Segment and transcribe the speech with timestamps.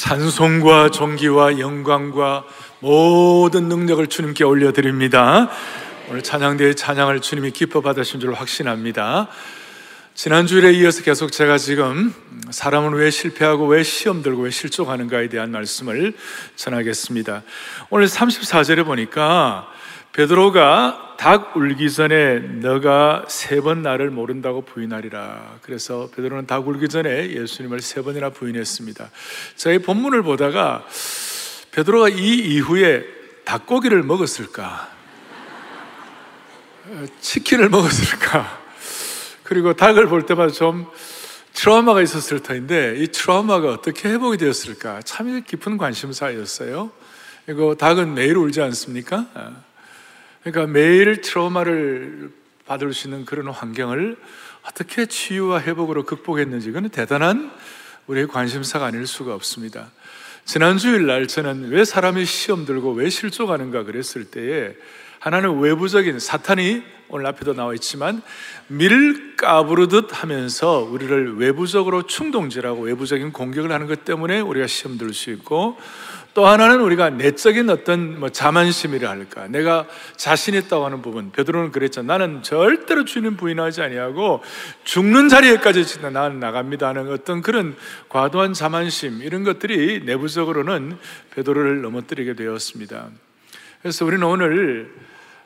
[0.00, 2.44] 찬송과 존귀와 영광과
[2.78, 5.50] 모든 능력을 주님께 올려드립니다.
[6.08, 9.28] 오늘 찬양대의 찬양을 주님이 기뻐 받으신 줄 확신합니다.
[10.14, 12.14] 지난주일에 이어서 계속 제가 지금
[12.50, 16.14] 사람은 왜 실패하고 왜 시험 들고 왜 실족하는가에 대한 말씀을
[16.56, 17.42] 전하겠습니다.
[17.90, 19.68] 오늘 34절에 보니까
[20.20, 25.60] 베드로가 닭 울기 전에 너가 세 번 나를 모른다고 부인하리라.
[25.62, 29.10] 그래서 베드로는 닭 울기 전에 예수님을 세 번이나 부인했습니다.
[29.56, 30.84] 저희 본문을 보다가
[31.72, 33.02] 베드로가 이 이후에
[33.46, 34.90] 닭고기를 먹었을까?
[37.22, 38.60] 치킨을 먹었을까?
[39.42, 40.86] 그리고 닭을 볼 때마다 좀
[41.54, 45.00] 트라우마가 있었을 터인데 이 트라우마가 어떻게 회복이 되었을까?
[45.02, 46.90] 참 깊은 관심사였어요.
[47.48, 49.69] 이거 닭은 매일 울지 않습니까?
[50.42, 52.30] 그러니까 매일 트라우마를
[52.66, 54.16] 받을 수 있는 그런 환경을
[54.62, 57.50] 어떻게 치유와 회복으로 극복했는지 그건 대단한
[58.06, 59.90] 우리의 관심사가 아닐 수가 없습니다.
[60.44, 64.74] 지난 주일 날 저는 왜 사람이 시험 들고 왜 실족하는가 그랬을 때에
[65.18, 68.22] 하나는 외부적인 사탄이 오늘 앞에도 나와 있지만
[68.68, 75.76] 밀 까부르듯 하면서 우리를 외부적으로 충동질하고 외부적인 공격을 하는 것 때문에 우리가 시험 들수 있고
[76.32, 79.48] 또 하나는 우리가 내적인 어떤 뭐 자만심이라 할까.
[79.48, 79.86] 내가
[80.16, 81.32] 자신 있다고 하는 부분.
[81.32, 82.02] 베드로는 그랬죠.
[82.02, 84.42] 나는 절대로 주님 부인하지 아니하고
[84.84, 87.76] 죽는 자리에까지 진짜 나는 나갑니다 하는 어떤 그런
[88.08, 90.96] 과도한 자만심 이런 것들이 내부적으로는
[91.34, 93.08] 베드로를 넘어뜨리게 되었습니다.
[93.82, 94.92] 그래서 우리는 오늘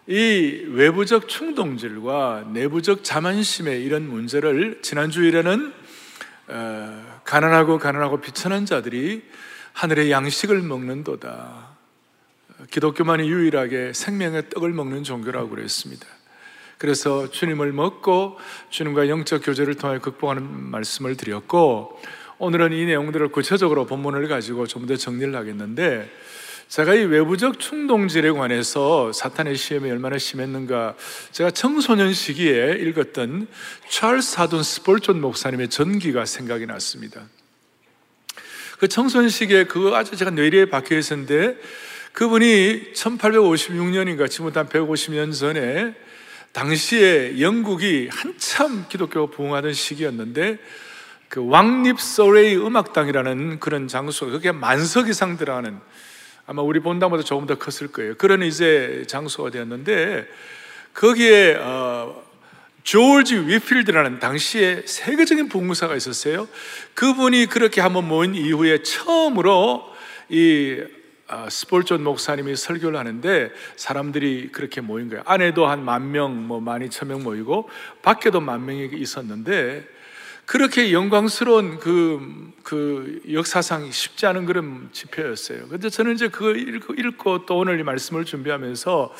[0.06, 5.72] 이 외부적 충동질과 내부적 자만심의 이런 문제를 지난 주일에는
[6.48, 9.22] 어, 가난하고 가난하고 비천한 자들이
[9.74, 11.74] 하늘의 양식을 먹는도다.
[12.70, 16.06] 기독교만이 유일하게 생명의 떡을 먹는 종교라고 그랬습니다.
[16.78, 18.38] 그래서 주님을 먹고
[18.70, 22.00] 주님과 영적 교제를 통해 극복하는 말씀을 드렸고
[22.38, 26.10] 오늘은 이 내용들을 구체적으로 본문을 가지고 좀 더 정리를 하겠는데
[26.68, 30.94] 제가 이 외부적 충동질에 관해서 사탄의 시험이 얼마나 심했는가
[31.32, 33.46] 제가 청소년 시기에 읽었던
[33.88, 37.22] 찰스 하돈 스폴존 목사님의 전기가 생각이 났습니다.
[38.84, 41.56] 그 청소년 시기에 그 아주 제가 뇌리에 박혀 있었는데
[42.12, 45.94] 그분이 1856년인가 지금부터 한 150년 전에
[46.52, 50.58] 당시에 영국이 한참 기독교 부흥하던 시기였는데
[51.30, 55.80] 그 왕립 서레이 음악당이라는 그런 장소, 그게 만석 이상 들어가는
[56.44, 58.16] 아마 우리 본당보다 조금 더 컸을 거예요.
[58.18, 60.28] 그런 이제 장소가 되었는데
[60.92, 62.22] 거기에 어,
[62.84, 66.46] 조지 위필드라는 당시에 세계적인 부흥사가 있었어요.
[66.94, 69.82] 그분이 그렇게 한번 모인 이후에 처음으로
[70.28, 70.80] 이
[71.26, 75.22] 아, 스폴존 목사님이 설교를 하는데 사람들이 그렇게 모인 거예요.
[75.26, 77.70] 안에도 한 만 명, 뭐 만 이천 명 모이고
[78.02, 79.86] 밖에도 만 명이 있었는데
[80.46, 85.68] 그렇게 영광스러운 그, 그 역사상 쉽지 않은 그런 집회였어요.
[85.68, 89.14] 근데 저는 이제 그거 읽고, 읽고 또 오늘 이 말씀을 준비하면서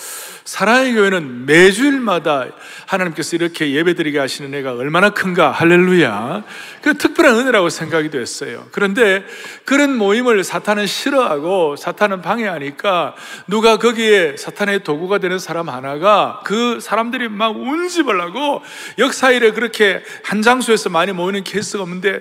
[0.44, 2.46] 사랑의 교회는 매주일마다
[2.86, 6.44] 하나님께서 이렇게 예배드리게 하시는 애가 얼마나 큰가, 할렐루야.
[6.82, 8.66] 그 특 별한 은혜라고 생각이 됐어요.
[8.72, 9.24] 그런데
[9.64, 13.14] 그런 모임을 사탄은 싫어하고 사탄은 방해하니까
[13.46, 18.62] 누가 거기에 사탄의 도구가 되는 사람 하나가 그 사람들이 막 운집을 하고
[18.98, 22.20] 역사 일에 그렇게 한 장소에서 많이 모이는 케이스가 없는데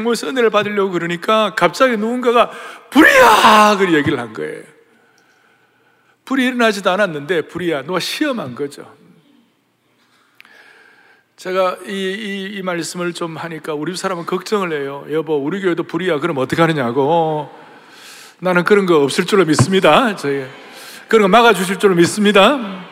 [0.00, 2.50] 뭐 은혜를 받으려고 그러니까 갑자기 누군가가
[2.90, 3.76] 불이야!
[3.78, 4.62] 그 얘기를 한 거예요.
[6.24, 7.82] 불이 일어나지도 않았는데 불이야.
[7.82, 9.01] 누가 시험한 거죠.
[11.42, 15.04] 제가 이, 이, 이 말씀을 좀 하니까 우리 사람은 걱정을 해요.
[15.10, 16.20] 여보, 우리 교회도 불이야.
[16.20, 17.50] 그럼 어떻게 하느냐고.
[18.38, 20.14] 나는 그런 거 없을 줄로 믿습니다.
[20.14, 20.46] 저희
[21.08, 22.84] 그런 거 막아주실 줄로 믿습니다.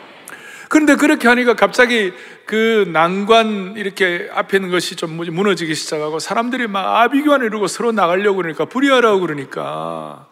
[0.68, 2.12] 그런데 그렇게 하니까 갑자기
[2.44, 8.38] 그 난관 이렇게 앞에 있는 것이 좀 무너지기 시작하고 사람들이 막 아비규환을 이루고 서로 나가려고
[8.38, 10.26] 그러니까 불이하라고 그러니까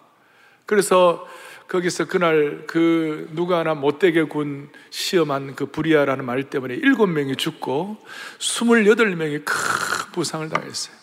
[0.67, 1.25] 그래서
[1.69, 7.99] 거기서 그날 그 누가 하나 못되게 군 시험한 그 불이야라는 말 때문에 일곱 명이 죽고
[8.39, 9.55] 스물여덟 명이 큰
[10.13, 10.97] 부상을 당했어요.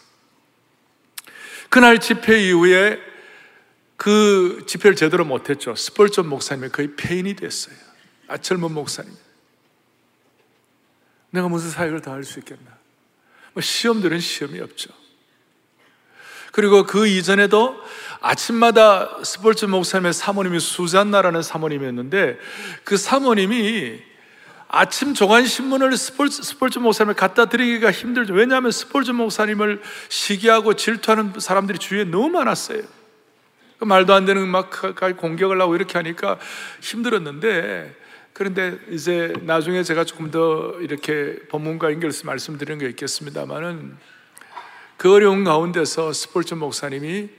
[1.69, 2.99] 그날 집회 이후에
[3.95, 5.75] 그 집회를 제대로 못했죠.
[5.75, 7.75] 스폴전 목사님이 거의 폐인이 됐어요.
[8.28, 9.13] 아, 젊은 목사님.
[11.29, 12.75] 내가 무슨 사역을 더할수 있겠나?
[13.53, 14.91] 뭐 시험들은 시험이 없죠.
[16.55, 17.78] 그리고 그 이전에도
[18.22, 22.40] 아침마다 스폴츠 목사님의 사모님이 수잔나라는 사모님이었는데
[22.85, 23.99] 그 사모님이
[24.69, 28.34] 아침 조간 신문을 스폴츠, 목사님을 갖다 드리기가 힘들죠.
[28.34, 32.84] 왜냐하면 스폴츠 목사님을 시기하고 질투하는 사람들이 주위에 너무 많았어요.
[33.78, 34.69] 그 말도 안 되는 막
[35.17, 36.40] 공격을 하고 이렇게 하니까
[36.79, 37.93] 힘들었는데
[38.31, 44.15] 그런데 이제 나중에 제가 조금 더 이렇게 법문과 연결해서 말씀드리는 게 있겠습니다만은
[44.97, 47.29] 그 어려운 가운데서 스폴츠 목사님이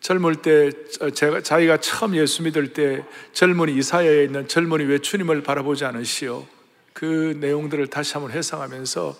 [0.00, 0.70] 젊을 때
[1.14, 6.46] 제가 자기가 처음 예수 믿을 때 젊은이 이사야에 있는 젊은이 왜 주님을 바라보지 않으시오?
[6.92, 9.16] 그 내용들을 다시 한번 회상하면서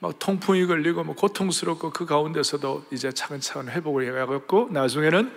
[0.00, 5.32] 막 통풍이 걸리고 뭐 고통스럽고 그 가운데서도 이제 차근차근 회복을 해가고 나중에는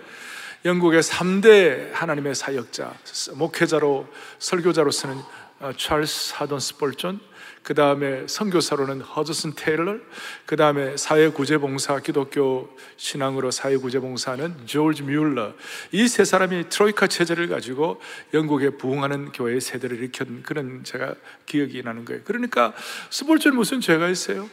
[0.64, 2.94] 영국의 3대 하나님의 사역자,
[3.34, 4.06] 목회자로
[4.38, 5.16] 설교자로서는
[5.60, 7.20] 어, 찰스 하던 스폴존,
[7.62, 9.96] 그 다음에 선교사로는 허드슨 테일러,
[10.46, 15.52] 그 다음에 사회구제봉사, 기독교 신앙으로 사회구제봉사는 조지 뮬러.
[15.92, 18.00] 이 세 사람이 트로이카 체제를 가지고
[18.34, 21.14] 영국에 부흥하는 교회의 세대를 일으킨 그런 제가
[21.46, 22.22] 기억이 나는 거예요.
[22.24, 22.72] 그러니까
[23.10, 24.50] 스폴존 무슨 죄가 있어요?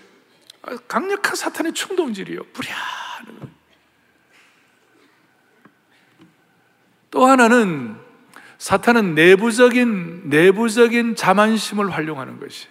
[0.62, 2.44] 아, 강력한 사탄의 충동질이요.
[2.54, 3.50] 불야하는
[7.12, 7.96] 또 하나는
[8.60, 12.68] 사탄은 내부적인 내부적인 자만심을 활용하는 것이.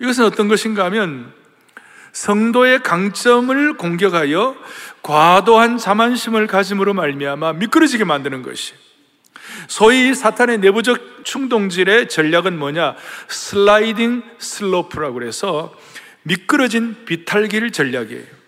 [0.00, 1.32] 이것은 어떤 것인가 하면
[2.12, 4.56] 성도의 강점을 공격하여
[5.02, 8.74] 과도한 자만심을 가짐으로 말미암아 미끄러지게 만드는 것이.
[9.66, 12.96] 소위 사탄의 내부적 충동질의 전략은 뭐냐?
[13.28, 15.74] 슬라이딩 슬로프라고 그래서
[16.22, 18.38] 미끄러진 비탈길 전략이에요.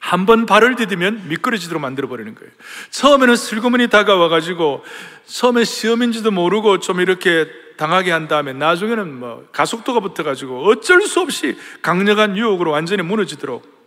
[0.00, 2.50] 한 번 발을 디디면 미끄러지도록 만들어버리는 거예요.
[2.90, 4.84] 처음에는 슬그머니 다가와가지고,
[5.26, 11.56] 처음에 시험인지도 모르고 좀 이렇게 당하게 한 다음에 나중에는 뭐 가속도가 붙어가지고 어쩔 수 없이
[11.80, 13.78] 강력한 유혹으로 완전히 무너지도록.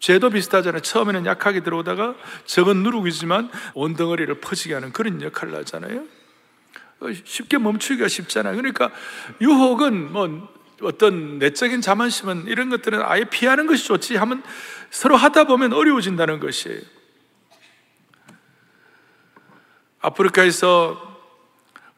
[0.00, 0.80] 죄도 비슷하잖아요.
[0.80, 2.14] 처음에는 약하게 들어오다가
[2.46, 6.04] 적은 누르고 있지만 온덩어리를 퍼지게 하는 그런 역할을 하잖아요.
[7.00, 8.56] 어, 쉽게 멈추기가 쉽잖아요.
[8.56, 8.90] 그러니까
[9.42, 10.48] 유혹은 뭐
[10.82, 14.42] 어떤 내적인 자만심은 이런 것들은 아예 피하는 것이 좋지 하면
[14.90, 16.80] 서로 하다 보면 어려워진다는 것이에요.
[20.00, 21.15] 아프리카에서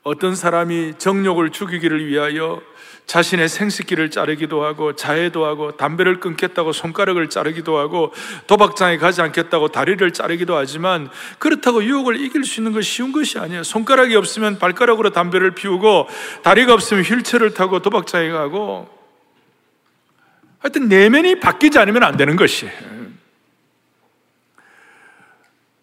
[0.08, 2.62] 어떤 사람이 정욕을 죽이기를 위하여
[3.04, 8.12] 자신의 생식기를 자르기도 하고 자해도 하고 담배를 끊겠다고 손가락을 자르기도 하고
[8.46, 13.62] 도박장에 가지 않겠다고 다리를 자르기도 하지만 그렇다고 유혹을 이길 수 있는 것이 쉬운 것이 아니에요.
[13.62, 16.08] 손가락이 없으면 발가락으로 담배를 피우고
[16.42, 18.88] 다리가 없으면 휠체어를 타고 도박장에 가고
[20.58, 22.98] 하여튼 내면이 바뀌지 않으면 안 되는 것이에요.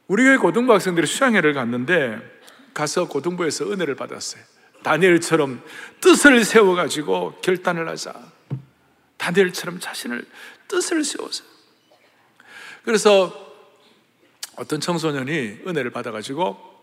[0.08, 2.35] 우리 교회 고등부 학생들이 수양회를 갔는데
[2.76, 4.44] 가서 고등부에서 은혜를 받았어요.
[4.84, 5.64] 다니엘처럼
[6.02, 8.14] 뜻을 세워가지고 결단을 하자.
[9.18, 10.24] 다니엘처럼 자신을
[10.68, 11.44] 뜻을 세워서.
[12.84, 13.34] 그래서
[14.58, 16.76] 어떤 청소년이 은혜를 받아가지고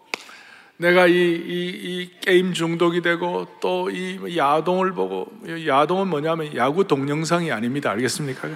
[0.79, 1.69] 내가 이, 이,
[2.03, 7.91] 이 게임 중독이 되고 또 이 야동을 보고 야동은 뭐냐면 야구 동영상이 아닙니다.
[7.91, 8.49] 알겠습니까?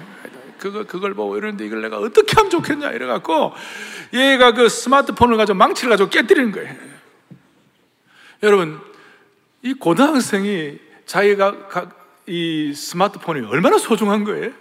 [0.57, 3.53] 그거, 그걸 보고 이러는데 이걸 내가 어떻게 하면 좋겠냐 이래갖고
[4.13, 6.86] 얘가 그 스마트폰을 가지고 망치를 가지고 깨뜨리는 거예요.
[8.43, 8.79] 여러분,
[9.63, 11.55] 이 고등학생이 자기가
[12.27, 14.51] 이 스마트폰이 얼마나 소중한 거예요?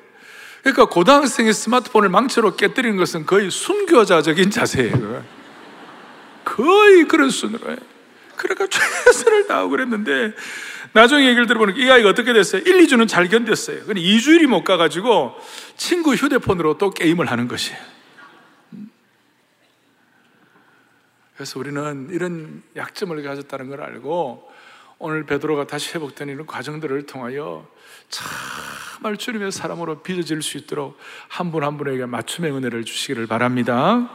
[0.62, 5.24] 그러니까 고등학생이 스마트폰을 망치로 깨뜨리는 것은 거의 순교자적인 자세예요.
[6.44, 7.76] 거의 그런 순으로 해.
[8.36, 10.32] 그러니까 최선을 다하고 그랬는데
[10.92, 12.62] 나중에 얘기를 들어보니까 이 아이가 어떻게 됐어요?
[12.64, 13.86] 1, 2주는 잘 견뎠어요.
[13.86, 15.34] 근데 2주일이 못 가가지고
[15.76, 17.95] 친구 휴대폰으로 또 게임을 하는 것이에요.
[21.36, 24.50] 그래서 우리는 이런 약점을 가졌다는 걸 알고
[24.98, 27.66] 오늘 베드로가 다시 회복되는 이런 과정들을 통하여
[28.08, 30.96] 참말 주님의 사람으로 빚어질 수 있도록
[31.28, 34.08] 한 분한 한 분에게 맞춤의 은혜를 주시기를 바랍니다.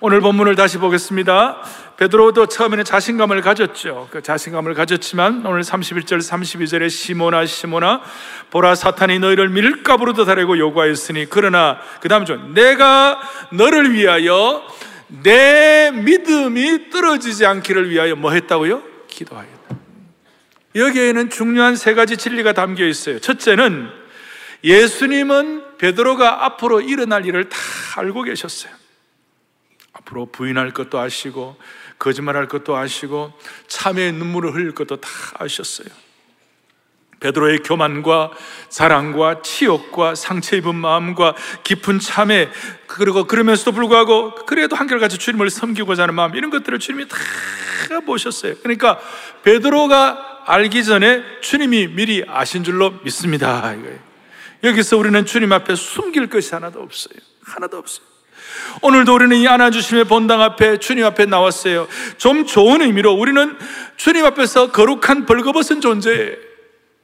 [0.00, 1.62] 오늘 본문을 다시 보겠습니다.
[1.96, 4.08] 베드로도 처음에는 자신감을 가졌죠.
[4.12, 8.02] 그 자신감을 가졌지만 오늘 31절 32절에 시모나 시모나
[8.50, 13.18] 보라 사탄이 너희를 밀가부르도 다리고 요구하였으니 그러나 그 다음 절 내가
[13.50, 14.62] 너를 위하여
[15.08, 18.82] 내 믿음이 떨어지지 않기를 위하여 뭐 했다고요?
[19.08, 19.76] 기도하였다.
[20.74, 23.18] 여기에는 중요한 세 가지 진리가 담겨 있어요.
[23.18, 23.90] 첫째는
[24.62, 27.58] 예수님은 베드로가 앞으로 일어날 일을 다
[27.96, 28.72] 알고 계셨어요.
[29.92, 31.56] 앞으로 부인할 것도 아시고
[31.98, 33.32] 거짓말할 것도 아시고
[33.66, 35.88] 참의 눈물을 흘릴 것도 다 아셨어요.
[37.20, 38.30] 베드로의 교만과
[38.68, 41.34] 자랑과 치욕과 상처 입은 마음과
[41.64, 42.48] 깊은 참회
[42.86, 47.16] 그리고 그러면서도 불구하고 그래도 한결같이 주님을 섬기고자 하는 마음 이런 것들을 주님이 다
[48.06, 48.54] 보셨어요.
[48.62, 49.00] 그러니까
[49.42, 53.74] 베드로가 알기 전에 주님이 미리 아신 줄로 믿습니다.
[53.74, 53.98] 이거예요.
[54.64, 57.14] 여기서 우리는 주님 앞에 숨길 것이 하나도 없어요.
[57.44, 58.06] 하나도 없어요.
[58.82, 61.88] 오늘도 우리는 이 안아주심의 본당 앞에 주님 앞에 나왔어요.
[62.16, 63.56] 좀 좋은 의미로 우리는
[63.96, 66.47] 주님 앞에서 거룩한 벌거벗은 존재예요.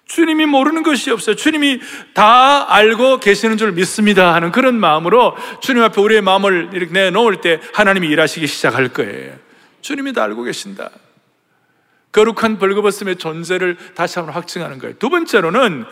[0.07, 1.35] 주님이 모르는 것이 없어요.
[1.35, 1.81] 주님이
[2.13, 4.35] 다 알고 계시는 줄 믿습니다.
[4.35, 9.35] 하는 그런 마음으로 주님 앞에 우리의 마음을 이렇게 내놓을 때 하나님이 일하시기 시작할 거예요.
[9.81, 10.91] 주님이 다 알고 계신다.
[12.13, 14.95] 거룩한 벌거벗음의 존재를 다시 한번 확증하는 거예요.
[14.99, 15.85] 두 번째로는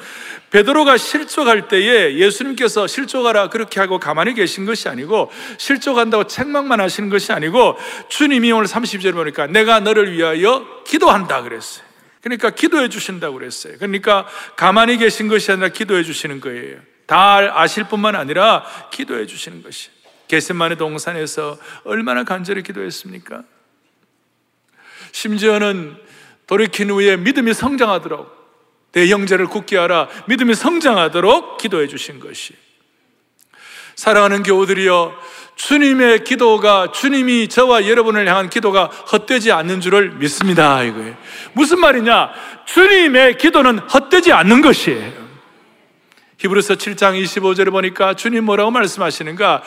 [0.50, 7.33] 베드로가 실족할 때에 예수님께서 실족하라 그렇게 하고 가만히 계신 것이 아니고 실족한다고 책망만 하시는 것이
[7.33, 7.76] 아니고
[8.09, 11.92] 주님이 오늘 30절에 보니까 내가 너를 위하여 기도한다 그랬어요.
[12.23, 13.76] 그러니까 기도해 주신다고 그랬어요.
[13.79, 14.26] 그러니까
[14.57, 16.79] 가만히 계신 것이 아니라 기도해 주시는 거예요.
[17.07, 19.91] 다 아실 뿐만 아니라 기도해 주시는 것이.
[20.29, 23.43] 게셋만의 동산에서 얼마나 간절히 기도했습니까?
[25.11, 25.97] 심지어는
[26.47, 28.43] 돌이킨 후에 믿음이 성장하도록
[28.93, 32.55] 내 형제를 굳게 하라 믿음이 성장하도록 기도해 주신 것이
[33.97, 35.19] 사랑하는 교우들이여
[35.62, 41.14] 주님의 기도가 주님이 저와 여러분을 향한 기도가 헛되지 않는 줄을 믿습니다 이거예요.
[41.52, 42.31] 무슨 말이냐?
[42.64, 45.12] 주님의 기도는 헛되지 않는 것이에요.
[46.38, 49.62] 히브리서 7장 25절에 보니까 주님 뭐라고 말씀하시는가?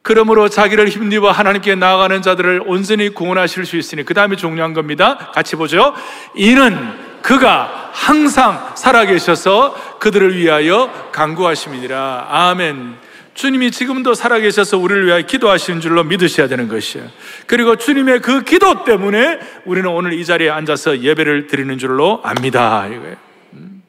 [0.00, 5.30] 그러므로 자기를 힘입어 하나님께 나아가는 자들을 온전히 구원하실 수 있으니 그 다음에 중요한 겁니다.
[5.34, 5.94] 같이 보죠.
[6.34, 12.28] 이는 그가 항상 살아계셔서 그들을 위하여 강구하심이니라.
[12.30, 13.03] 아멘.
[13.34, 17.08] 주님이 지금도 살아계셔서 우리를 위하여 기도하시는 줄로 믿으셔야 되는 것이에요.
[17.46, 22.86] 그리고 주님의 그 기도 때문에 우리는 오늘 이 자리에 앉아서 예배를 드리는 줄로 압니다.
[22.86, 23.16] 이거예요.
[23.54, 23.82] 음.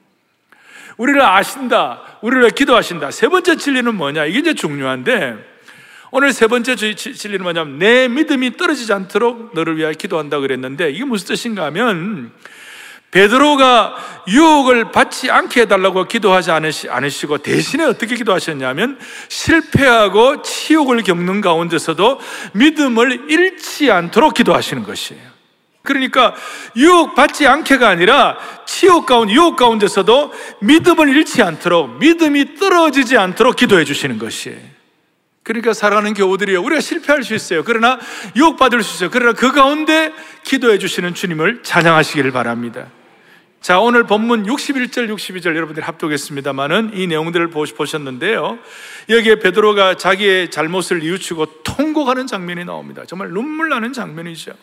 [0.98, 2.02] 우리를 아신다.
[2.22, 3.12] 우리를 위해 기도하신다.
[3.12, 4.25] 세 번째 진리는 뭐냐?
[4.25, 5.56] 이게 이제 중요한데
[6.12, 11.28] 오늘 세 번째 진리는 뭐냐면 내 믿음이 떨어지지 않도록 너를 위하여 기도한다 그랬는데 이게 무슨
[11.28, 12.32] 뜻인가 하면
[13.15, 13.95] 베드로가
[14.27, 22.19] 유혹을 받지 않게 해달라고 기도하지 않으시고 대신에 어떻게 기도하셨냐면 실패하고 치욕을 겪는 가운데서도
[22.53, 25.24] 믿음을 잃지 않도록 기도하시는 것이에요.
[25.84, 26.36] 그러니까
[26.75, 33.86] 유혹 받지 않게가 아니라 치욕 가운데 유혹 가운데서도 믿음을 잃지 않도록 믿음이 떨어지지 않도록 기도해
[33.86, 34.60] 주시는 것이에요.
[35.43, 36.62] 그러니까 사랑하는 교우들이요.
[36.62, 37.63] 우리가 실패할 수 있어요.
[37.63, 37.98] 그러나
[38.36, 39.10] 유혹 받을 수 있어요.
[39.10, 40.12] 그러나 그 가운데
[40.43, 42.88] 기도해 주시는 주님을 찬양하시기를 바랍니다.
[43.65, 48.60] 자, 오늘 본문 61절, 62절 여러분들이 합독했습니다만은 이 내용들을 보셨는데요.
[49.10, 53.05] 여기에 베드로가 자기의 잘못을 뉘우치고 통곡하는 장면이 나옵니다.
[53.07, 54.53] 정말 눈물 나는 장면이죠.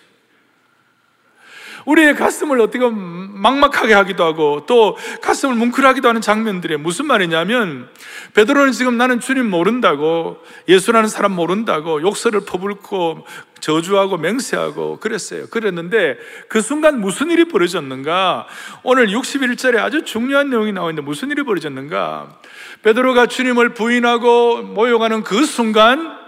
[1.86, 7.88] 우리의 가슴을 어떻게 막막하게 하기도 하고 또 가슴을 뭉클하기도 하는 장면들이 무슨 말이냐면
[8.34, 13.26] 베드로는 지금 나는 주님 모른다고 예수라는 사람 모른다고 욕설을 퍼붓고
[13.60, 15.46] 저주하고 맹세하고 그랬어요.
[15.46, 18.46] 그랬는데 그 순간 무슨 일이 벌어졌는가?
[18.82, 22.40] 오늘 61절에 아주 중요한 내용이 나와 있는데 무슨 일이 벌어졌는가?
[22.82, 26.18] 베드로가 주님을 부인하고 모욕하는 그 순간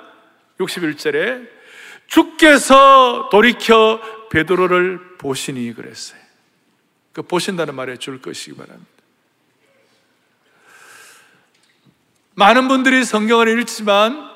[0.61, 1.49] 61절에
[2.07, 6.21] 주께서 돌이켜 베드로를 보시니 그랬어요.
[7.15, 8.91] 그 보신다는 말에 줄 것이기 바랍니다.
[12.35, 14.31] 많은 분들이 성경을 읽지만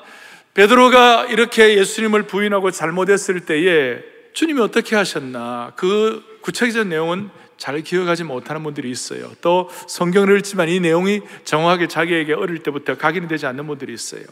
[0.55, 4.01] 베드로가 이렇게 예수님을 부인하고 잘못했을 때에
[4.33, 9.31] 주님이 어떻게 하셨나 그 구체적인 내용은 잘 기억하지 못하는 분들이 있어요.
[9.41, 14.23] 또 성경을 읽지만 이 내용이 정확하게 자기에게 어릴 때부터 각인이 되지 않는 분들이 있어요.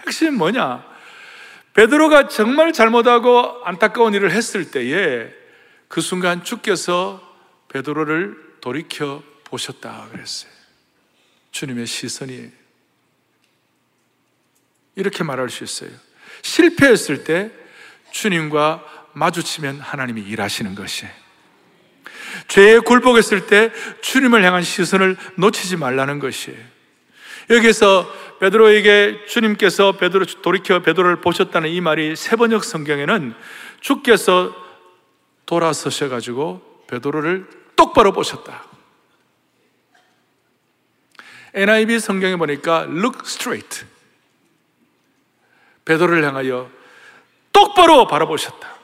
[0.00, 0.97] 핵심은 뭐냐?
[1.74, 5.30] 베드로가 정말 잘못하고 안타까운 일을 했을 때에
[5.88, 7.22] 그 순간 주께서
[7.68, 10.50] 베드로를 돌이켜 보셨다 그랬어요.
[11.52, 12.50] 주님의 시선이
[14.96, 15.90] 이렇게 말할 수 있어요.
[16.42, 17.50] 실패했을 때
[18.10, 21.06] 주님과 마주치면 하나님이 일하시는 것이
[22.48, 23.72] 죄에 굴복했을 때
[24.02, 26.77] 주님을 향한 시선을 놓치지 말라는 것이에요.
[27.50, 28.06] 여기서
[28.40, 33.34] 베드로에게 주님께서 베드로 돌이켜 베드로를 보셨다는 이 말이 세번역 성경에는
[33.80, 34.54] 주께서
[35.46, 38.64] 돌아서셔 가지고 베드로를 똑바로 보셨다.
[41.54, 43.86] NIV 성경에 보니까 look straight.
[45.84, 46.70] 베드로를 향하여
[47.52, 48.76] 똑바로 바라보셨다.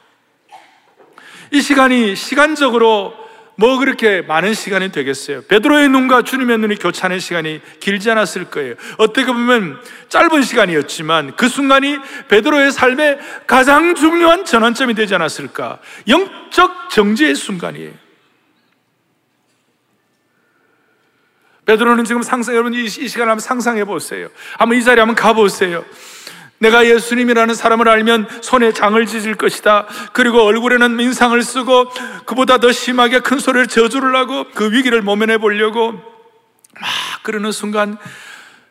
[1.53, 3.24] 이 시간이 시간적으로
[3.57, 5.43] 뭐 그렇게 많은 시간이 되겠어요?
[5.43, 8.75] 베드로의 눈과 주님의 눈이 교차하는 시간이 길지 않았을 거예요.
[8.99, 15.79] 어떻게 보면 짧은 시간이었지만 그 순간이 베드로의 삶의 가장 중요한 전환점이 되지 않았을까?
[16.09, 17.93] 영적 정지의 순간이에요.
[21.67, 24.29] 베드로는 지금 상상, 여러분 이, 이 시간을 한번 상상해 보세요.
[24.59, 25.85] 한번 이 자리에 한번 가보세요.
[26.59, 29.87] 내가 예수님이라는 사람을 알면 손에 장을 찢을 것이다.
[30.13, 31.91] 그리고 얼굴에는 민상을 쓰고
[32.27, 36.03] 그보다 더 심하게 큰 소리를 저주를 하고 그 위기를 모면해 보려고 막
[37.23, 37.99] 그러는 순간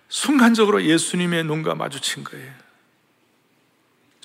[0.08, 2.64] 순간적으로 예수님의 눈과 마주친 거예요.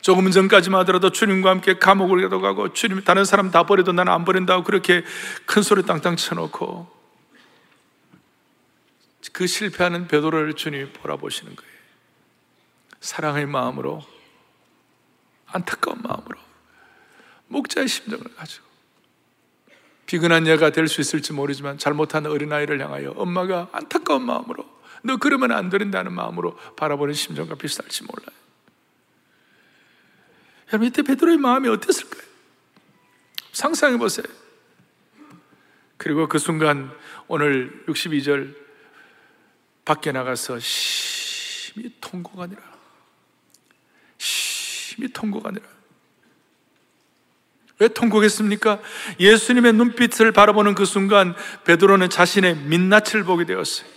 [0.01, 4.65] 조금 전까지만 하더라도 주님과 함께 감옥을 가고 주님 다른 사람 다 버려도 나는 안 버린다고
[4.65, 5.05] 그렇게
[5.45, 6.99] 큰 소리 땅땅 쳐놓고
[9.33, 11.78] 그 실패하는 베드로를 주님이 보라보시는 거예요.
[13.01, 14.05] 사랑의 마음으로
[15.47, 16.39] 안타까운 마음으로
[17.49, 18.67] 목자의 심정을 가지고
[20.07, 24.65] 비근한 예가 될 수 있을지 모르지만 잘못한 어린아이를 향하여 엄마가 안타까운 마음으로
[25.03, 28.37] 너 그러면 안 된다는 마음으로 바라보는 심정과 비슷할지 몰라요.
[30.69, 32.23] 여러분 이때 베드로의 마음이 어땠을까요?
[33.53, 34.27] 상상해 보세요.
[35.97, 36.95] 그리고 그 순간
[37.27, 38.55] 오늘 62절
[39.85, 42.63] 밖에 나가서 심히 통곡하니라.
[44.99, 45.65] 심히 통곡하니라.
[47.79, 48.81] 왜 통곡했습니까?
[49.21, 53.89] 예수님의 눈빛을 바라보는 그 순간 베드로는 자신의 민낯을 보게 되었어요.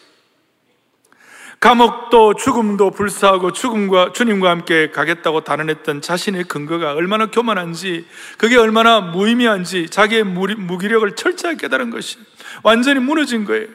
[1.60, 8.06] 감옥도 죽음도 불사하고 죽음과 주님과 함께 가겠다고 단언했던 자신의 근거가 얼마나 교만한지
[8.38, 12.18] 그게 얼마나 무의미한지 자기의 무기력을 철저히 깨달은 것이
[12.64, 13.68] 완전히 무너진 거예요.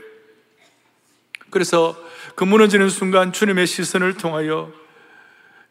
[1.50, 1.97] 그래서
[2.35, 4.73] 그 무너지는 순간 주님의 시선을 통하여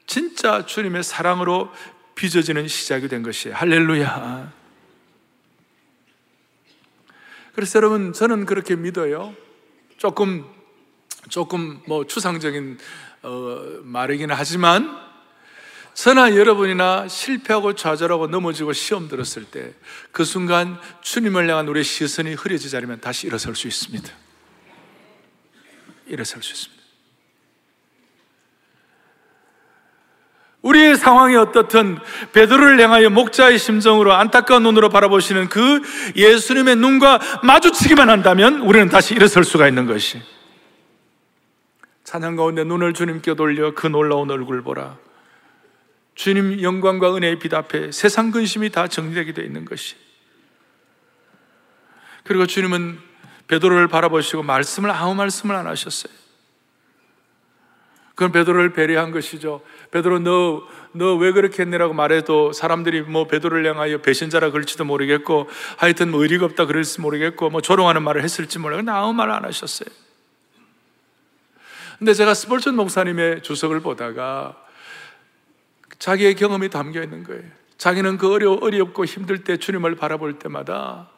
[0.05, 1.71] 진짜 주님의 사랑으로
[2.15, 3.55] 빚어지는 시작이 된 것이에요.
[3.55, 4.53] 할렐루야.
[7.53, 9.33] 그래서 여러분, 저는 그렇게 믿어요.
[9.97, 10.45] 조금
[11.29, 12.77] 조금 뭐 추상적인
[13.23, 15.03] 어, 말이기는 하지만
[15.95, 19.73] 저나 여러분이나 실패하고 좌절하고 넘어지고 시험 들었을 때
[20.11, 24.09] 그 순간 주님을 향한 우리의 시선이 흐려지지 않으면 다시 일어설 수 있습니다.
[26.05, 26.74] 일어설 수 있습니다.
[30.65, 31.99] 우리의 상황이 어떻든
[32.33, 35.81] 베드로를 향하여 목자의 심정으로 안타까운 눈으로 바라보시는 그
[36.15, 40.21] 예수님의 눈과 마주치기만 한다면 우리는 다시 일어설 수가 있는 것이
[42.03, 44.97] 찬양 가운데 눈을 주님께 돌려 그 놀라운 얼굴 보라.
[46.15, 49.95] 주님 영광과 은혜의 빛 앞에 세상 근심이 다 정리되게 되어 있는 것이.
[52.23, 52.99] 그리고 주님은
[53.47, 56.13] 베드로를 바라보시고 말씀을 아무 말씀을 안 하셨어요.
[58.15, 59.61] 그건 베드로를 배려한 것이죠.
[59.95, 66.09] 베드로 너 너 왜 그렇게 했느라고 말해도 사람들이 뭐 베드로를 향하여 배신자라 그럴지도 모르겠고 하여튼
[66.09, 68.77] 뭐 의리가 없다 그럴지 모르겠고 뭐 조롱하는 말을 했을지 몰라.
[68.77, 69.89] 근데 아무 말 안 하셨어요.
[71.99, 74.55] 근데 제가 스폴전 목사님의 주석을 보다가
[75.99, 77.43] 자기의 경험이 담겨 있는 거예요.
[77.77, 81.09] 자기는 그 어려, 어렵고 힘들 때 주님을 바라볼 때마다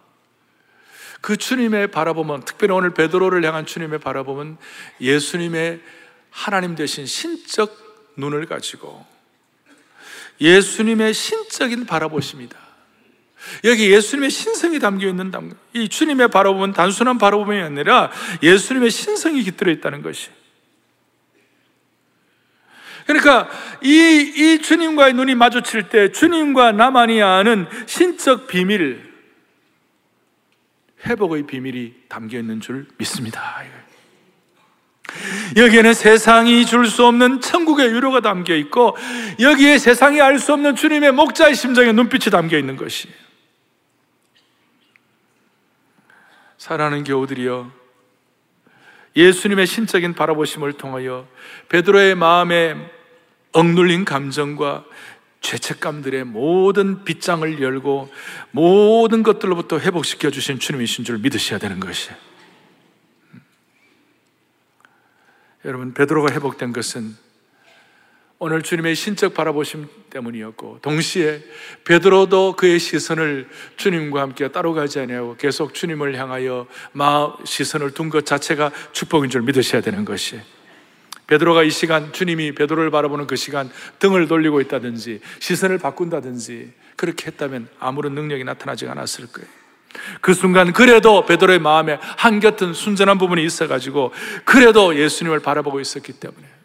[1.22, 4.58] 그 주님의 바라보면, 특별히 오늘 베드로를 향한 주님의 바라보면
[5.02, 5.82] 예수님의
[6.32, 7.87] 하나님 대신 신적
[8.18, 9.06] 눈을 가지고
[10.42, 12.58] 예수님의 신적인 바라보십니다.
[13.64, 15.32] 여기 예수님의 신성이 담겨 있는
[15.74, 18.12] 이 주님의 바라보면 단순한 바라봄이 아니라
[18.44, 20.30] 예수님의 신성이 깃들어 있다는 것이.
[23.06, 23.50] 그러니까
[23.82, 29.14] 이, 이 주님과의 눈이 마주칠 때 주님과 나만이 아는 신적 비밀,
[31.06, 33.64] 회복의 비밀이 담겨 있는 줄 믿습니다.
[35.56, 38.96] 여기에는 세상이 줄 수 없는 천국의 위로가 담겨 있고
[39.40, 43.08] 여기에 세상이 알 수 없는 주님의 목자의 심정의 눈빛이 담겨 있는 것이
[46.58, 47.72] 사랑하는 교우들이여
[49.16, 51.28] 예수님의 신적인 바라보심을 통하여
[51.70, 52.76] 베드로의 마음에
[53.54, 54.86] 억눌린 감정과
[55.42, 58.12] 죄책감들의 모든 빗장을 열고
[58.52, 62.27] 모든 것들로부터 회복시켜 주신 주님이신 줄 믿으셔야 되는 것이에요.
[65.66, 67.16] 여러분, 베드로가 회복된 것은
[68.40, 71.44] 오늘 주님의 신적 바라보심 때문이었고 동시에
[71.86, 78.28] 베드로도 그의 시선을 주님과 함께 따로 가지 아니하고 계속 주님을 향하여 마 시선을 둔 것
[78.28, 80.44] 자체가 축복인 줄 믿으셔야 되는 것이에요.
[81.26, 87.70] 베드로가 이 시간 주님이 베드로를 바라보는 그 시간 등을 돌리고 있다든지 시선을 바꾼다든지 그렇게 했다면
[87.80, 89.57] 아무런 능력이 나타나지 않았을 거예요.
[90.22, 94.14] 그 순간 그래도 베드로의 마음에 한곁은 순전한 부분이 있어가지고
[94.46, 96.58] 그래도 예수님을 바라보고 있었기 때문에.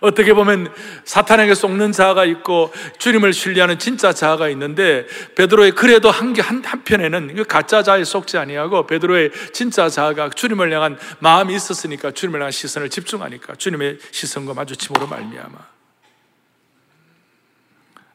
[0.00, 0.72] 어떻게 보면
[1.04, 5.06] 사탄에게 속는 자아가 있고 주님을 신뢰하는 진짜 자아가 있는데
[5.36, 11.54] 베드로의 그래도 한, 한, 한편에는 가짜 자아에 속지 아니하고 베드로의 진짜 자아가 주님을 향한 마음이
[11.54, 15.76] 있었으니까 주님을 향한 시선을 집중하니까 주님의 시선과 마주침으로 말미암아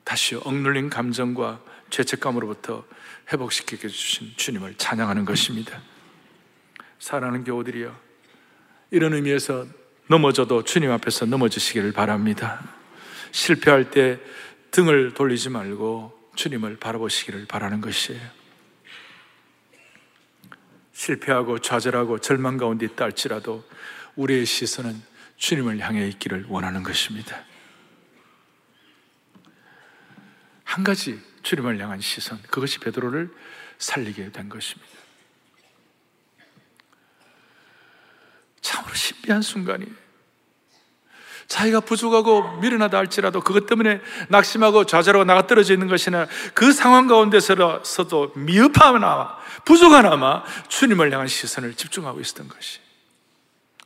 [0.04, 2.84] 다시 억눌린 감정과 죄책감으로부터
[3.32, 5.82] 회복시켜 주신 주님을 찬양하는 것입니다.
[7.00, 7.96] 사랑하는 교우들이여
[8.92, 9.66] 이런 의미에서
[10.08, 12.62] 넘어져도 주님 앞에서 넘어지시기를 바랍니다.
[13.32, 14.20] 실패할 때
[14.72, 18.22] 등을 돌리지 말고 주님을 바라보시기를 바라는 것이에요.
[20.92, 23.64] 실패하고 좌절하고 절망 가운데 있다 할지라도
[24.16, 25.02] 우리의 시선은
[25.38, 27.44] 주님을 향해 있기를 원하는 것입니다.
[30.64, 33.30] 한 가지 주님을 향한 시선, 그것이 베드로를
[33.78, 34.92] 살리게 된 것입니다.
[38.62, 40.02] 참으로 신비한 순간이에요.
[41.52, 44.00] 자기가 부족하고 미련하다 할지라도 그것 때문에
[44.30, 52.22] 낙심하고 좌절하고 나가 떨어져 있는 것이나 그 상황 가운데서도 미흡하나 부족하나마 주님을 향한 시선을 집중하고
[52.22, 52.80] 있었던 것이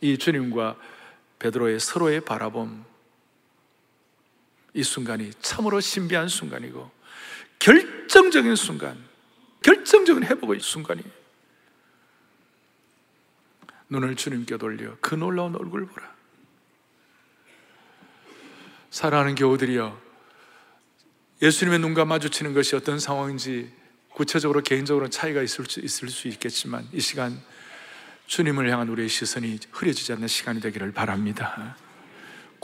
[0.01, 0.75] 이 주님과
[1.39, 2.85] 베드로의 서로의 바라봄
[4.75, 6.91] 이 순간이 참으로 신비한 순간이고
[7.59, 8.97] 결정적인 순간
[9.63, 11.01] 결정적인 회복의 순간이
[13.89, 16.15] 눈을 주님께 돌려 그 놀라운 얼굴 보라
[18.89, 20.01] 사랑하는 교우들이여
[21.41, 23.71] 예수님의 눈과 마주치는 것이 어떤 상황인지
[24.09, 27.37] 구체적으로 개인적으로 차이가 있을 수, 있을 수 있겠지만 이 시간
[28.27, 31.75] 주님을 향한 우리의 시선이 흐려지지 않는 시간이 되기를 바랍니다.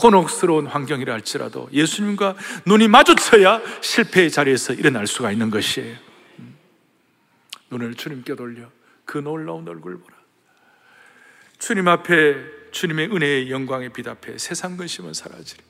[0.02, 2.36] 곤혹스러운 환경이라 할지라도 예수님과
[2.66, 5.96] 눈이 마주쳐야 실패의 자리에서 일어날 수가 있는 것이에요.
[7.70, 8.68] 눈을 주님께 돌려
[9.06, 10.18] 그 놀라운 얼굴 보라.
[11.60, 12.36] 주님 앞에
[12.72, 15.62] 주님의 은혜의 영광에 빛 앞에 세상 근심은 사라지리.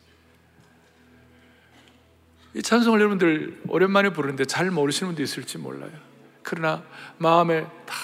[2.53, 5.91] 이 찬송을 여러분들 오랜만에 부르는데 잘 모르시는 분도 있을지 몰라요.
[6.41, 6.83] 그러나
[7.17, 7.95] 마음에 다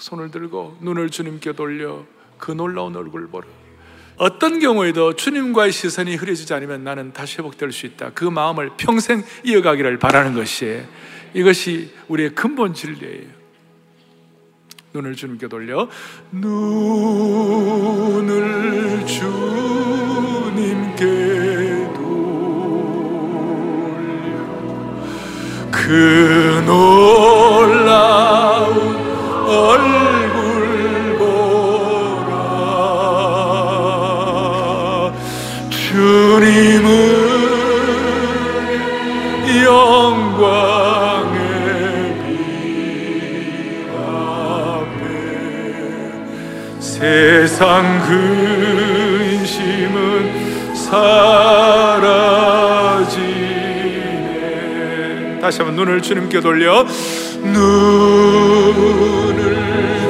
[0.00, 2.04] 손을 들고 눈을 주님께 돌려
[2.38, 3.65] 그 놀라운 얼굴 보라.
[4.16, 8.12] 어떤 경우에도 주님과의 시선이 흐려지지 않으면 나는 다시 회복될 수 있다.
[8.14, 10.82] 그 마음을 평생 이어가기를 바라는 것이
[11.34, 13.36] 이것이 우리의 근본 진리예요.
[14.94, 15.88] 눈을 주님께 돌려
[16.30, 16.64] 눈을
[19.06, 21.06] 주님께
[25.86, 28.74] 그 놀라운
[29.46, 30.25] 얼굴
[47.46, 49.54] 세상 근심은
[50.74, 51.86] 사라지
[55.40, 56.84] 다시 한번 눈을 주님께 돌려.
[57.44, 57.76] 눈을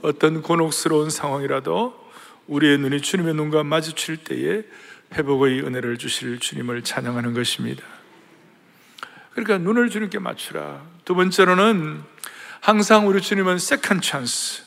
[0.00, 1.92] 어떤 곤혹스러운 상황이라도
[2.46, 4.62] 우리의 눈이 주님의 눈과 마주칠 때에
[5.14, 7.82] 회복의 은혜를 주실 주님을 찬양하는 것입니다.
[9.32, 10.82] 그러니까 눈을 주님께 맞추라.
[11.04, 12.02] 두 번째로는
[12.60, 14.62] 항상 우리 주님은 second chance,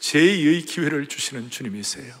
[0.00, 2.14] 제2의 기회를 주시는 주님이세요.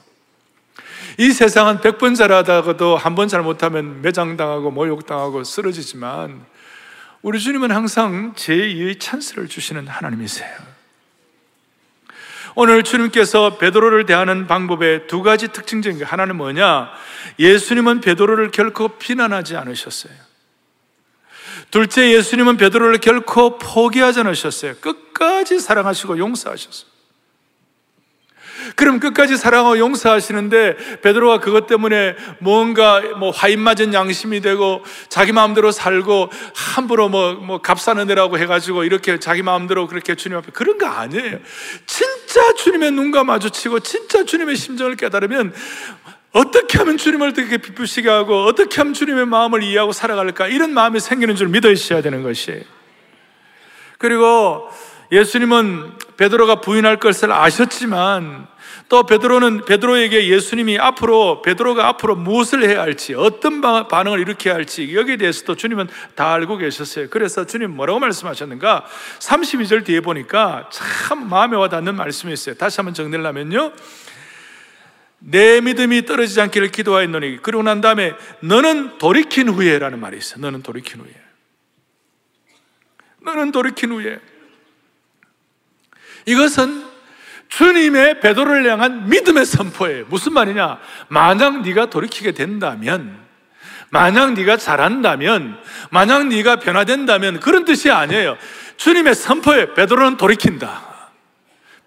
[1.18, 6.44] 이 세상은 100번 잘하다가도 한 번 잘못하면 매장당하고 모욕당하고 쓰러지지만
[7.22, 10.67] 우리 주님은 항상 제2의 찬스를 주시는 하나님이세요.
[12.54, 16.90] 오늘 주님께서 베드로를 대하는 방법의 두 가지 특징적인 게 하나는 뭐냐?
[17.38, 20.12] 예수님은 베드로를 결코 비난하지 않으셨어요.
[21.70, 24.76] 둘째, 예수님은 베드로를 결코 포기하지 않으셨어요.
[24.80, 26.97] 끝까지 사랑하시고 용서하셨어요.
[28.78, 35.72] 그럼 끝까지 사랑하고 용서하시는데 베드로가 그것 때문에 뭔가 뭐 화인 맞은 양심이 되고 자기 마음대로
[35.72, 40.86] 살고 함부로 뭐, 뭐 값사는 데라고 해가지고 이렇게 자기 마음대로 그렇게 주님 앞에 그런 거
[40.86, 41.40] 아니에요.
[41.86, 45.52] 진짜 주님의 눈과 마주치고 진짜 주님의 심정을 깨달으면
[46.30, 51.34] 어떻게 하면 주님을 되게 기쁘시게 하고 어떻게 하면 주님의 마음을 이해하고 살아갈까 이런 마음이 생기는
[51.34, 52.62] 줄 믿으셔야 되는 것이에요.
[53.98, 54.70] 그리고
[55.10, 58.46] 예수님은 베드로가 부인할 것을 아셨지만
[58.88, 65.18] 또 베드로는 베드로에게 예수님이 앞으로 베드로가 앞으로 무엇을 해야 할지 어떤 반응을 일으켜야 할지 여기에
[65.18, 67.08] 대해서도 주님은 다 알고 계셨어요.
[67.10, 68.86] 그래서 주님 뭐라고 말씀하셨는가?
[69.18, 72.54] 32절 뒤에 보니까 참 마음에 와 닿는 말씀이 있어요.
[72.54, 73.72] 다시 한번 정리하면요.
[75.18, 80.40] 내 믿음이 떨어지지 않기를 기도하였노니 그리고 난 다음에 너는 돌이킨 후에라는 말이 있어요.
[80.40, 81.10] 너는 돌이킨 후에.
[83.20, 84.18] 너는 돌이킨 후에.
[86.24, 86.87] 이것은
[87.48, 90.06] 주님의 베드로를 향한 믿음의 선포예요.
[90.08, 90.78] 무슨 말이냐?
[91.08, 93.18] 만약 네가 돌이키게 된다면,
[93.90, 95.58] 만약 네가 잘한다면,
[95.90, 98.36] 만약 네가 변화된다면 그런 뜻이 아니에요.
[98.76, 100.82] 주님의 선포에 베드로는 돌이킨다.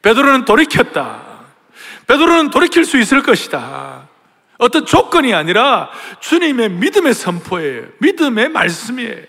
[0.02, 1.22] 베드로는 돌이켰다.
[2.08, 4.10] 베드로는 돌이킬 수 있을 것이다.
[4.58, 7.88] 어떤 조건이 아니라 주님의 믿음의 선포예요.
[8.00, 9.26] 믿음의 말씀이에요.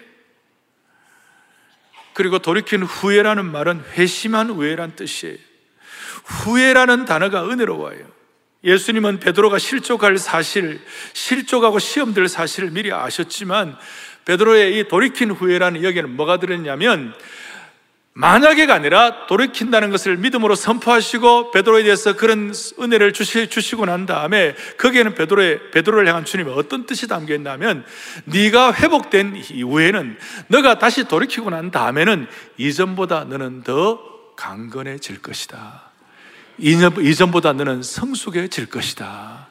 [2.14, 5.51] 그리고 돌이킨 후회라는 말은 회심한 후회란 뜻이에요.
[6.24, 8.12] 후회라는 단어가 은혜로워요.
[8.64, 10.80] 예수님은 베드로가 실족할 사실,
[11.12, 13.76] 실족하고 시험될 사실을 미리 아셨지만
[14.24, 17.14] 베드로의 이 돌이킨 후회라는 여기에는 뭐가 들었냐면
[18.14, 25.14] 만약에가 아니라 돌이킨다는 것을 믿음으로 선포하시고 베드로에 대해서 그런 은혜를 주시, 주시고 난 다음에 거기에는
[25.14, 27.86] 베드로의 베드로를 향한 주님의 어떤 뜻이 담겨 있냐면
[28.26, 32.26] 네가 회복된 이후에는 너가 다시 돌이키고 난 다음에는
[32.58, 33.98] 이전보다 너는 더
[34.36, 35.91] 강건해질 것이다.
[36.58, 39.48] 이전보다 너는 성숙해질 것이다.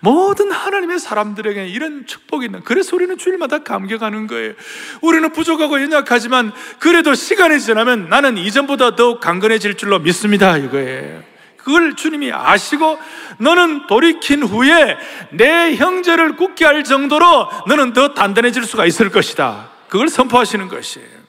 [0.00, 4.54] 모든 하나님의 사람들에게 이런 축복이 있는 그래서 우리는 주일마다 감격하는 거예요.
[5.00, 11.22] 우리는 부족하고 연약하지만 그래도 시간이 지나면 나는 이전보다 더 강건해질 줄로 믿습니다 이거예요.
[11.58, 12.98] 그걸 주님이 아시고
[13.38, 14.96] 너는 돌이킨 후에
[15.30, 19.70] 내 형제를 굳게 할 정도로 너는 더 단단해질 수가 있을 것이다.
[19.88, 21.21] 그걸 선포하시는 것이에요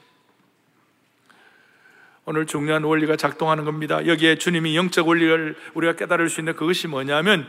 [2.26, 4.06] 오늘 중요한 원리가 작동하는 겁니다.
[4.06, 7.46] 여기에 주님이 영적 원리를 우리가 깨달을 수 있는 그것이 뭐냐면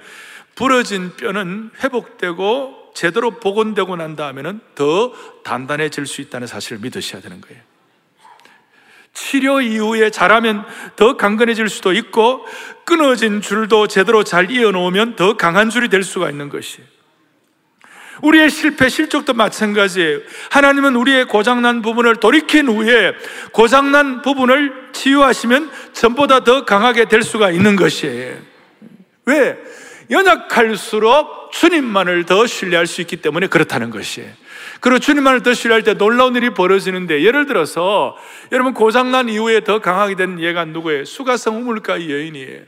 [0.56, 7.62] 부러진 뼈는 회복되고 제대로 복원되고 난 다음에는 더 단단해질 수 있다는 사실을 믿으셔야 되는 거예요.
[9.14, 10.66] 치료 이후에 잘하면
[10.98, 12.46] 더 강건해질 수도 있고
[12.84, 16.86] 끊어진 줄도 제대로 잘 이어놓으면 더 강한 줄이 될 수가 있는 것이에요.
[18.22, 20.20] 우리의 실패, 실족도 마찬가지예요.
[20.52, 23.14] 하나님은 우리의 고장난 부분을 돌이킨 후에
[23.52, 28.38] 고장난 부분을 치유하시면 전보다 더 강하게 될 수가 있는 것이에요.
[29.26, 29.58] 왜?
[30.10, 34.30] 연약할수록 주님만을 더 신뢰할 수 있기 때문에 그렇다는 것이에요.
[34.80, 38.16] 그리고 주님만을 더 신뢰할 때 놀라운 일이 벌어지는데 예를 들어서
[38.52, 41.06] 여러분 고장난 이후에 더 강하게 된 얘가 누구예요?
[41.06, 42.62] 수가성 우물가 여인이에요.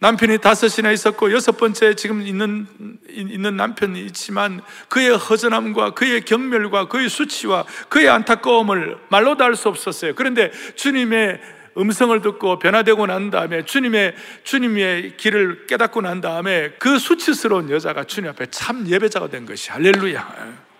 [0.00, 2.66] 남편이 다섯이나 있었고 여섯 번째 지금 있는
[3.10, 9.68] 있는 남편이 있지만 그의 허전함과 그의 경멸과 그의 수치와 그의 안타까움을 말로 다 할 수
[9.68, 10.14] 없었어요.
[10.14, 11.40] 그런데 주님의
[11.76, 18.30] 음성을 듣고 변화되고 난 다음에 주님의 주님의 길을 깨닫고 난 다음에 그 수치스러운 여자가 주님
[18.30, 20.70] 앞에 참 예배자가 된 것이 할렐루야.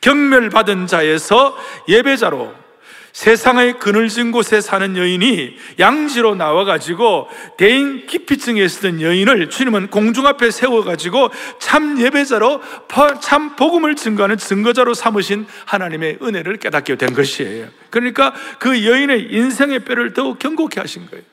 [0.00, 1.56] 경멸받은 자에서
[1.88, 2.54] 예배자로
[3.12, 11.30] 세상의 그늘진 곳에 사는 여인이 양지로 나와가지고 대인 기피증에 있었던 여인을 주님은 공중 앞에 세워가지고
[11.58, 12.60] 참 예배자로
[13.20, 17.68] 참 복음을 증거하는 증거자로 삼으신 하나님의 은혜를 깨닫게 된 것이에요.
[17.90, 21.24] 그러니까 그 여인의 인생의 뼈를 더욱 견고케 하신 거예요.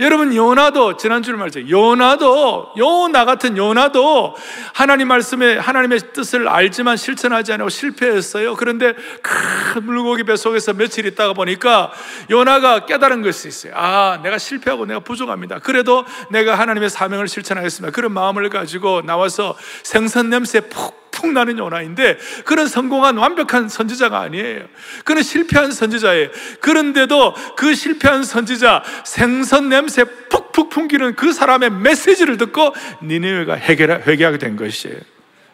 [0.00, 1.68] 여러분 요나도 지난주에 말했죠.
[1.68, 4.36] 요나도 요나 같은 요나도
[4.72, 8.54] 하나님 말씀에 하나님의 뜻을 알지만 실천하지 않고 실패했어요.
[8.54, 11.90] 그런데 큰 물고기 뱃속에서 며칠 있다가 보니까
[12.30, 13.72] 요나가 깨달은 것이 있어요.
[13.74, 15.58] 아, 내가 실패하고 내가 부족합니다.
[15.58, 17.92] 그래도 내가 하나님의 사명을 실천하겠습니다.
[17.92, 24.66] 그런 마음을 가지고 나와서 생선 냄새 푹 풍 나는 요나인데 그런 성공한 완벽한 선지자가 아니에요.
[25.04, 26.30] 그는 실패한 선지자예요.
[26.60, 34.54] 그런데도 그 실패한 선지자 생선 냄새 푹푹 풍기는 그 사람의 메시지를 듣고 니네웨가 회개하게 된
[34.54, 34.96] 것이에요.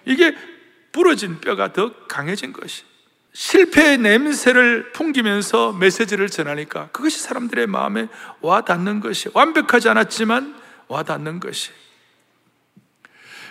[0.04, 0.34] 이게
[0.92, 2.82] 부러진 뼈가 더 강해진 것이.
[3.32, 8.08] 실패의 냄새를 풍기면서 메시지를 전하니까 그것이 사람들의 마음에
[8.42, 10.54] 와 닿는 것이 완벽하지 않았지만
[10.88, 11.70] 와 닿는 것이.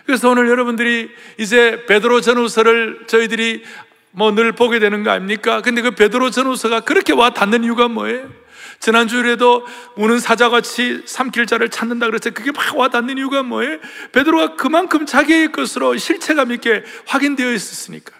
[0.06, 3.64] 그래서 오늘 여러분들이 이제 베드로 전후서를 저희들이
[4.12, 5.62] 뭐 늘 보게 되는 거 아닙니까?
[5.62, 8.30] 근데 그 베드로 전후서가 그렇게 와 닿는 이유가 뭐예요?
[8.80, 12.34] 지난주에도 우는 사자같이 삼킬 자를 찾는다 그랬어요.
[12.34, 13.78] 그게 막 와 닿는 이유가 뭐예요?
[14.12, 18.12] 베드로가 그만큼 자기의 것으로 실체감 있게 확인되어 있었으니까.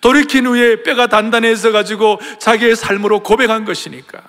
[0.00, 4.22] 돌이킨 후에 뼈가 단단해져 가지고 자기의 삶으로 고백한 것이니까.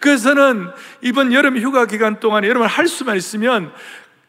[0.00, 0.68] 그래서는
[1.00, 3.72] 이번 여름 휴가 기간 동안에 여러분 할 수만 있으면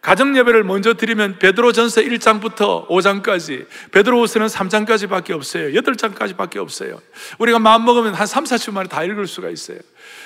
[0.02, 5.68] 가정 예배를 먼저 드리면 베드로전서 1장부터 5장까지 베드로후서는 3장까지 밖에 없어요.
[5.68, 7.00] 8장까지 밖에 없어요.
[7.38, 9.78] 우리가 마음 먹으면 한 3, 4주 만에 다 읽을 수가 있어요.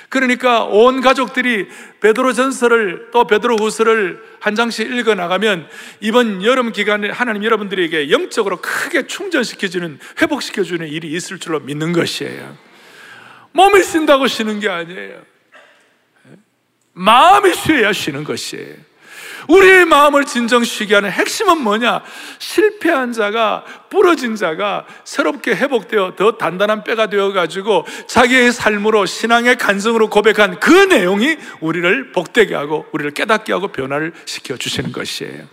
[0.08, 1.68] 그러니까 온 가족들이
[2.00, 5.68] 베드로전서를 또 베드로후서를 한 장씩 읽어 나가면
[6.00, 11.92] 이번 여름 기간에 하나님 여러분들에게 영적으로 크게 충전시켜 주는 회복시켜 주는 일이 있을 줄로 믿는
[11.92, 12.56] 것이에요.
[13.52, 15.20] 몸이 쉰다고 쉬는 게 아니에요.
[16.94, 18.85] 마음이 쉬어야 쉬는 것이에요.
[19.48, 22.02] 우리의 마음을 진정시키게 하는 핵심은 뭐냐?
[22.38, 30.10] 실패한 자가, 부러진 자가 새롭게 회복되어 더 단단한 뼈가 되어 가지고 자기의 삶으로 신앙의 간증으로
[30.10, 35.44] 고백한 그 내용이 우리를 복되게 하고 우리를 깨닫게 하고 변화를 시켜 주시는 것이에요.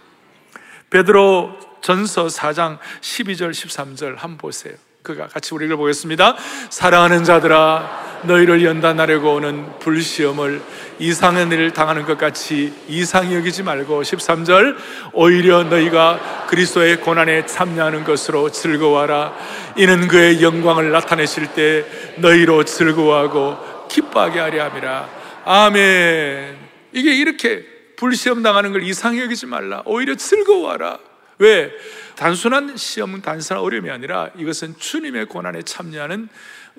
[0.89, 4.75] 베드로 전서 4장 12절 13절 한번 보세요.
[5.03, 6.37] 그가 같이 우리 읽어보겠습니다.
[6.69, 10.61] 사랑하는 자들아 너희를 연단하려고 오는 불시험을
[10.97, 14.77] 이상한 일을 당하는 것 같이 이상히 여기지 말고 13절
[15.11, 19.35] 오히려 너희가 그리스도의 고난에 참여하는 것으로 즐거워하라.
[19.75, 21.85] 이는 그의 영광을 나타내실 때
[22.19, 25.09] 너희로 즐거워하고 기뻐하게 하려 함이라.
[25.43, 26.57] 아멘.
[26.93, 27.65] 이게 이렇게
[27.97, 29.81] 불시험 당하는 걸 이상히 여기지 말라.
[29.85, 30.97] 오히려 즐거워하라
[31.39, 31.71] 왜?
[32.15, 36.29] 단순한 시험은 단순한 어려움이 아니라 이것은 주님의 고난에 참여하는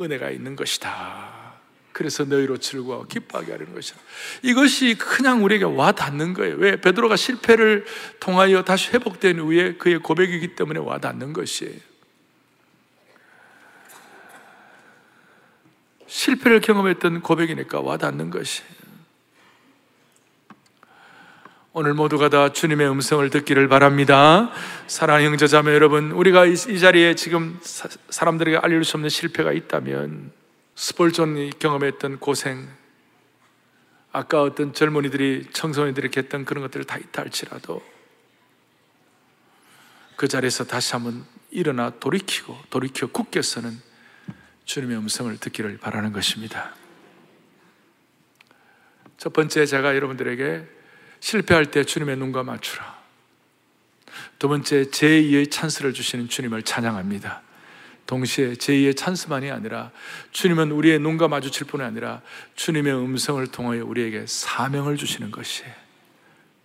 [0.01, 1.45] 은혜가 있는 것이다.
[1.93, 4.01] 그래서 너희로 즐거워 기뻐하게 하려는 것이다.
[4.43, 6.57] 이것이 그냥 우리에게 와 닿는 거예요.
[6.57, 6.81] 왜?
[6.81, 7.87] 베드로가 실패를
[8.19, 11.79] 통하여 다시 회복된 후에 그의 고백이기 때문에 와 닿는 것이에요.
[16.07, 18.84] 실패를 경험했던 고백이니까 와 닿는 것이에요.
[21.77, 24.53] 오늘 모두가 다 주님의 음성을 듣기를 바랍니다.
[24.87, 29.53] 사랑하는 형제 자매 여러분, 우리가 이, 이 자리에 지금 사, 사람들에게 알릴 수 없는 실패가
[29.53, 30.31] 있다면
[30.77, 32.69] 스폴존이 경험했던 고생,
[34.13, 37.83] 아까 어떤 젊은이들이 청소년들이 했던 그런 것들을 다 있다 할지라도
[40.15, 43.77] 그 자리에서 다시 한번 일어나 돌이키고 돌이켜 굳게 서는
[44.65, 46.73] 주님의 음성을 듣기를 바라는 것입니다.
[49.19, 50.84] 첫 번째 제가 여러분들에게
[51.25, 53.03] 실패할 때 주님의 눈과 맞추라.
[54.39, 57.41] 두 번째 제2의 찬스를 주시는 주님을 찬양합니다.
[58.05, 59.91] 동시에 제2의 찬스만이 아니라
[60.33, 62.21] 주님은 우리의 눈과 마주칠 뿐 아니라
[62.57, 65.73] 주님의 음성을 통하여 우리에게 사명을 주시는 것이에요.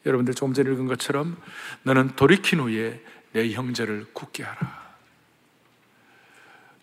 [0.05, 1.37] 여러분들 조금 전에 읽은 것처럼
[1.83, 4.89] 너는 돌이킨 후에 내 형제를 굳게 하라.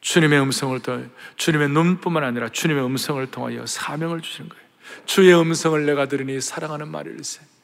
[0.00, 4.64] 주님의 음성을 통해 주님의 눈뿐만 아니라 주님의 음성을 통하여 사명을 주시는 거예요.
[5.04, 7.55] 주의 음성을 내가 들으니 사랑하는 말일세.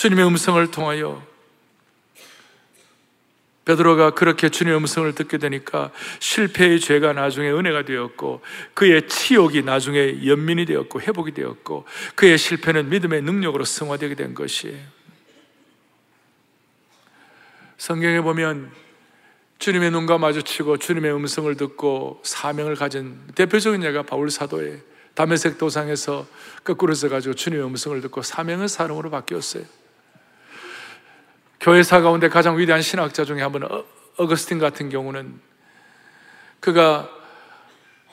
[0.00, 1.22] 주님의 음성을 통하여
[3.66, 8.40] 베드로가 그렇게 주님의 음성을 듣게 되니까 실패의 죄가 나중에 은혜가 되었고
[8.72, 11.84] 그의 치욕이 나중에 연민이 되었고 회복이 되었고
[12.14, 14.78] 그의 실패는 믿음의 능력으로 승화되게 된 것이에요.
[17.76, 18.70] 성경에 보면
[19.58, 24.78] 주님의 눈과 마주치고 주님의 음성을 듣고 사명을 가진 대표적인 예가 바울 사도예요.
[25.12, 26.26] 담에색 도상에서
[26.64, 29.79] 거꾸로 서가지고 주님의 음성을 듣고 사명의 사람으로 바뀌었어요.
[31.60, 33.84] 교회사 가운데 가장 위대한 신학자 중에 한 분은 어,
[34.16, 35.40] 어거스틴 같은 경우는
[36.58, 37.08] 그가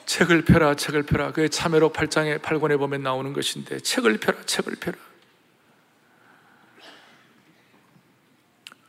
[0.04, 1.32] 책을 펴라, 책을 펴라.
[1.32, 4.98] 그의 참여로 8장에 8권에 보면 나오는 것인데 책을 펴라, 책을 펴라.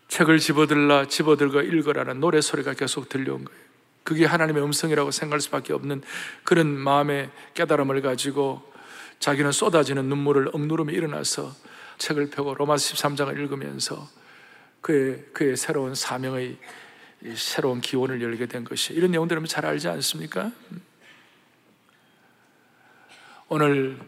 [0.08, 3.62] 책을 집어들라, 집어들고 읽어라는 노래 소리가 계속 들려온 거예요.
[4.04, 6.02] 그게 하나님의 음성이라고 생각할 수밖에 없는
[6.44, 8.64] 그런 마음의 깨달음을 가지고
[9.20, 11.54] 자기는 쏟아지는 눈물을 억누르며 일어나서
[11.98, 14.08] 책을 펴고 로마서 13장을 읽으면서
[14.82, 16.58] 그의, 그의 새로운 사명의
[17.36, 20.52] 새로운 기원을 열게 된 것이 이런 내용들은 잘 알지 않습니까?
[23.50, 24.00] 오늘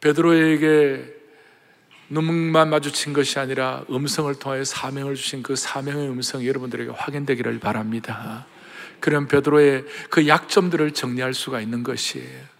[0.00, 1.22] 베드로에게
[2.08, 8.46] 눈만 마주친 것이 아니라 음성을 통하여 사명을 주신 그 사명의 음성이 여러분들에게 확인되기를 바랍니다.
[9.00, 12.52] 그런 베드로의 그 약점들을 정리할 수가 있는 것이에요.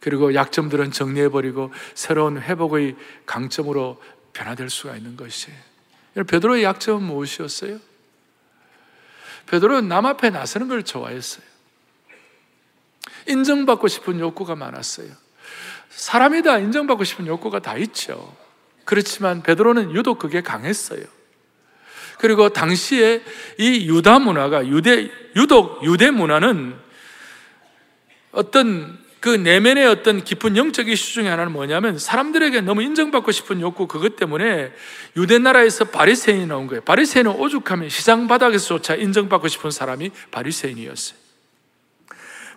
[0.00, 2.96] 그리고 약점들은 정리해버리고 새로운 회복의
[3.26, 4.00] 강점으로
[4.32, 5.58] 변화될 수가 있는 것이에요.
[6.24, 7.78] 베드로의 약점은 무엇이었어요?
[9.46, 11.44] 베드로는 남 앞에 나서는 걸 좋아했어요.
[13.28, 15.08] 인정받고 싶은 욕구가 많았어요.
[15.90, 18.36] 사람이 다 인정받고 싶은 욕구가 다 있죠.
[18.84, 21.04] 그렇지만 베드로는 유독 그게 강했어요.
[22.18, 23.22] 그리고 당시에
[23.58, 26.76] 이 유다 문화가 유대 유독 유대 문화는
[28.32, 33.88] 어떤 그 내면의 어떤 깊은 영적 이슈 중에 하나는 뭐냐면 사람들에게 너무 인정받고 싶은 욕구
[33.88, 34.72] 그것 때문에
[35.16, 36.80] 유대 나라에서 바리새인이 나온 거예요.
[36.82, 41.18] 바리새인은 오죽하면 시장 바닥에서조차 인정받고 싶은 사람이 바리새인이었어요.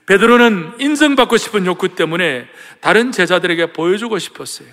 [0.06, 2.48] 베드로는 인정받고 싶은 욕구 때문에
[2.82, 4.68] 다른 제자들에게 보여주고 싶었어요.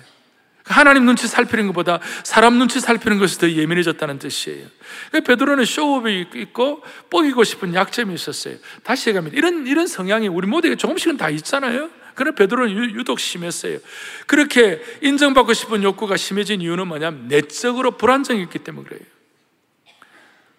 [0.67, 4.67] 하나님 눈치 살피는 것보다 사람 눈치 살피는 것이 더 예민해졌다는 뜻이에요.
[5.11, 8.57] 베드로는 쇼업이 있고 뽀기고 싶은 약점이 있었어요.
[8.83, 11.89] 다시 얘기하면 이런 이런 성향이 우리 모두에게 조금씩은 다 있잖아요.
[12.15, 13.77] 그러나 베드로는 유독 심했어요.
[14.25, 19.01] 그렇게 인정받고 싶은 욕구가 심해진 이유는 뭐냐면 내적으로 불안정이 있기 때문에 그래요.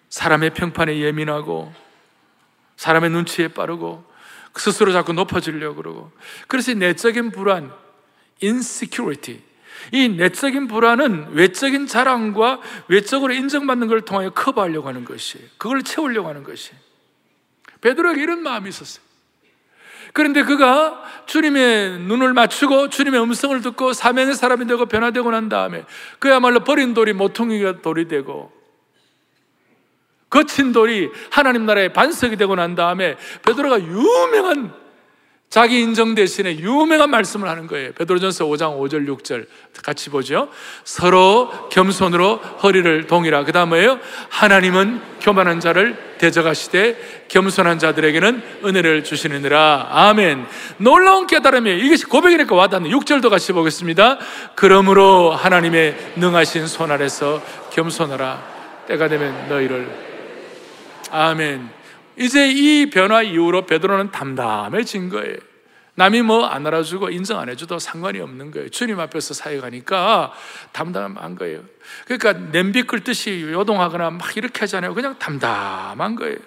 [0.09, 1.73] 사람의 평판에 예민하고
[2.77, 4.09] 사람의 눈치에 빠르고
[4.55, 6.11] 스스로 자꾸 높아지려고 그러고
[6.47, 7.71] 그래서 내적인 불안,
[8.41, 9.41] insecurity
[9.91, 15.47] 이 내적인 불안은 외적인 자랑과 외적으로 인정받는 걸 통하여 커버하려고 하는 것이에요.
[15.57, 16.79] 그걸 채우려고 하는 것이에요.
[17.81, 19.03] 베드로에게 이런 마음이 있었어요.
[20.13, 25.85] 그런데 그가 주님의 눈을 맞추고 주님의 음성을 듣고 사명의 사람이 되고 변화되고 난 다음에
[26.17, 28.51] 그야말로 버린 돌이 모퉁이가 돌이 되고
[30.29, 34.73] 거친 돌이 하나님 나라의 반석이 되고 난 다음에 베드로가 유명한
[35.49, 37.91] 자기 인정 대신에 유명한 말씀을 하는 거예요.
[37.93, 39.47] 베드로전서 5장 5절 6절
[39.83, 40.47] 같이 보죠.
[40.83, 43.45] 서로 겸손으로 허리를 동이라.
[43.45, 43.99] 그 다음에요.
[44.29, 49.87] 하나님은 교만한 자를 대적하시되 겸손한 자들에게는 은혜를 주시느니라.
[49.89, 50.45] 아멘.
[50.77, 51.79] 놀라운 깨달음이에요.
[51.79, 54.19] 이것이 고백이니까 와닿는 6절도 같이 보겠습니다.
[54.53, 57.41] 그러므로 하나님의 능하신 손 아래서
[57.71, 58.59] 겸손하라.
[58.87, 59.89] 때가 되면 너희를
[61.09, 61.78] 아멘.
[62.19, 65.37] 이제 이 변화 이후로 베드로는 담담해진 거예요.
[65.95, 68.69] 남이 뭐 안 알아주고 인정 안 해줘도 상관이 없는 거예요.
[68.69, 70.33] 주님 앞에서 사역하니까
[70.71, 71.63] 담담한 거예요.
[72.05, 74.93] 그러니까 냄비 끓듯이 요동하거나 막 이렇게 하잖아요.
[74.93, 76.37] 그냥 담담한 거예요.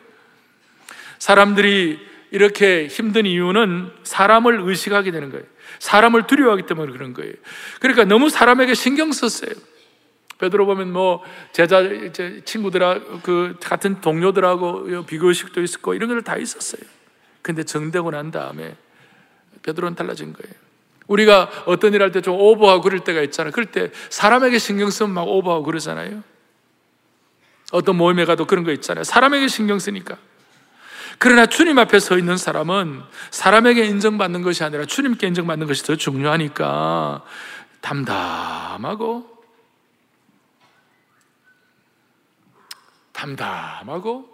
[1.18, 2.00] 사람들이
[2.30, 5.44] 이렇게 힘든 이유는 사람을 의식하게 되는 거예요.
[5.78, 7.34] 사람을 두려워하기 때문에 그런 거예요.
[7.80, 9.50] 그러니까 너무 사람에게 신경 썼어요.
[10.42, 11.22] 베드로 보면 뭐
[11.52, 11.82] 제자
[12.44, 16.82] 친구들하고 그 같은 동료들하고 비교식도 있었고 이런 걸다 있었어요.
[17.42, 18.76] 근데 정되고 난 다음에
[19.62, 20.52] 베드로는 달라진 거예요.
[21.06, 23.52] 우리가 어떤 일 할 때 좀 오버하고 그럴 때가 있잖아요.
[23.52, 26.24] 그럴 때 사람에게 신경 쓰면 막 오버하고 그러잖아요.
[27.70, 29.04] 어떤 모임에 가도 그런 거 있잖아요.
[29.04, 30.16] 사람에게 신경 쓰니까.
[31.18, 37.22] 그러나 주님 앞에 서 있는 사람은 사람에게 인정받는 것이 아니라 주님께 인정받는 것이 더 중요하니까
[37.80, 39.30] 담담하고
[43.22, 44.28] 담담하고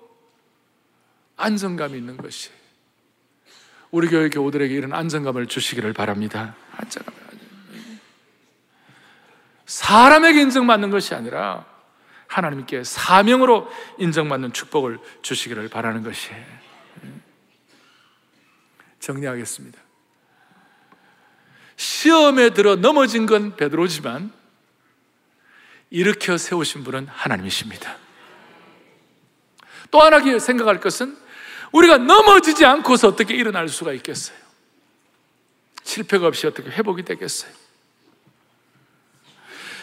[1.37, 2.51] 안정감 있는 것이
[3.91, 6.57] 우리 교회 교우들에게 이런 안정감을 주시기를 바랍니다.
[6.77, 7.15] 안정감.
[9.67, 11.67] 사람에게 인정받는 것이 아니라
[12.27, 16.45] 하나님께 사명으로 인정받는 축복을 주시기를 바라는 것이에요.
[19.01, 19.79] 정리하겠습니다.
[21.77, 24.33] 시험에 들어 넘어진 건 베드로지만
[25.91, 28.08] 일으켜 세우신 분은 하나님이십니다.
[29.91, 31.17] 또 하나 생각할 것은
[31.73, 34.37] 우리가 넘어지지 않고서 어떻게 일어날 수가 있겠어요?
[35.83, 37.51] 실패가 없이 어떻게 회복이 되겠어요?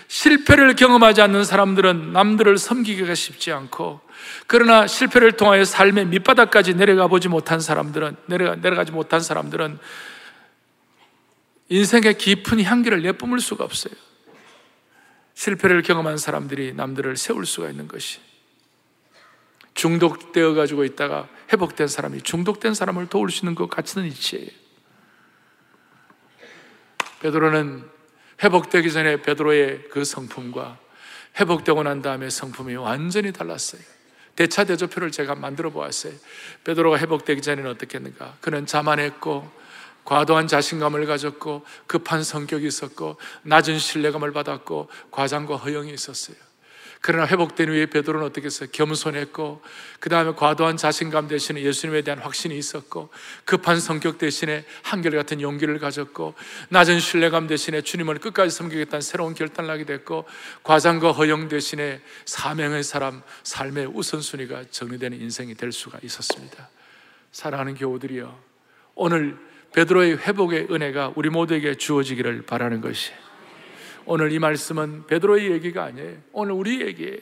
[0.08, 4.01] 실패를 경험하지 않는 사람들은 남들을 섬기기가 쉽지 않고
[4.47, 9.80] 그러나 실패를 통하여 삶의 밑바닥까지 내려가 보지 못한 사람들은 내려가, 내려가지 못한 사람들은
[11.70, 13.93] 인생의 깊은 향기를 내뿜을 수가 없어요.
[15.34, 18.20] 실패를 경험한 사람들이 남들을 세울 수가 있는 것이
[19.76, 24.49] 중독되어 가지고 있다가 회복된 사람이 중독된 사람을 도울 수 있는 것 같은 이치예요.
[27.19, 27.84] 베드로는
[28.43, 30.80] 회복되기 전에 베드로의 그 성품과
[31.39, 33.82] 회복되고 난 다음에 성품이 완전히 달랐어요.
[34.36, 36.13] 대차 대조표를 제가 만들어 보았어요.
[36.63, 38.38] 베드로가 회복되기 전에는 어떻게 했는가?
[38.41, 39.49] 그는 자만했고
[40.03, 46.38] 과도한 자신감을 가졌고 급한 성격이 있었고 낮은 신뢰감을 받았고 과장과 허영이 있었어요.
[47.08, 48.68] 그러나 회복된 후에 베드로는 어떻게 했어요?
[48.72, 49.62] 겸손했고
[49.99, 53.10] 그 다음에 과도한 자신감 대신에 예수님에 대한 확신이 있었고
[53.45, 56.34] 급한 성격 대신에 한결같은 용기를 가졌고
[56.70, 60.26] 낮은 신뢰감 대신에 주님을 끝까지 섬기겠다는 새로운 결단을 하게 됐고
[60.64, 66.70] 과장과 허영 대신에 사명의 사람 삶의 우선순위가 정리되는 인생이 될 수가 있었습니다.
[67.32, 68.36] 사랑하는 교우들이여
[68.95, 69.38] 오늘
[69.74, 73.12] 베드로의 회복의 은혜가 우리 모두에게 주어지기를 바라는 것이
[74.06, 76.18] 오늘 이 말씀은 베드로의 얘기가 아니에요.
[76.32, 77.18] 오늘 우리 얘기예요.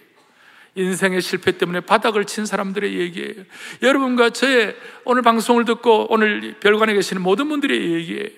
[0.75, 3.43] 인생의 실패 때문에 바닥을 친 사람들의 얘기예요.
[3.81, 4.75] 여러분과 저의
[5.05, 8.29] 오늘 방송을 듣고 오늘 별관에 계시는 모든 분들의 얘기예요.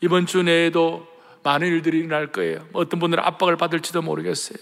[0.00, 1.06] 이번 주 내에도
[1.42, 2.66] 많은 일들이 일어날 거예요.
[2.72, 4.58] 어떤 분들은 압박을 받을지도 모르겠어요.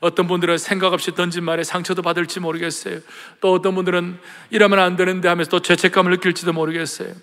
[0.00, 3.00] 어떤 분들은 생각 없이 던진 말에 상처도 받을지 모르겠어요.
[3.40, 4.18] 또 어떤 분들은
[4.50, 7.14] 이러면 안 되는데 하면서 또 죄책감을 느낄지도 모르겠어요.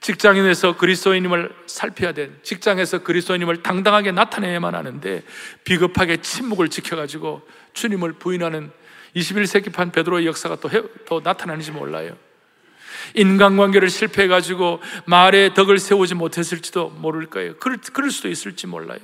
[0.00, 2.30] 직장인에서 그리스도인임을 살펴야 돼.
[2.42, 5.22] 직장에서 그리스도인임을 당당하게 나타내야만 하는데
[5.64, 7.42] 비겁하게 침묵을 지켜가지고
[7.74, 8.70] 주님을 부인하는
[9.16, 12.16] 21세기판 베드로의 역사가 또, 해, 또 나타나는지 몰라요.
[13.14, 17.56] 인간관계를 실패해가지고 말에 덕을 세우지 못했을지도 모를 거예요.
[17.56, 18.98] 그럴, 그럴 수도 있을지 몰라요.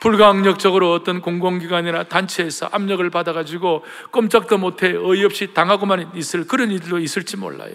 [0.00, 7.72] 불가항력적으로 어떤 공공기관이나 단체에서 압력을 받아가지고 꼼짝도 못해 어이없이 당하고만 있을 그런 일도 있을지 몰라요.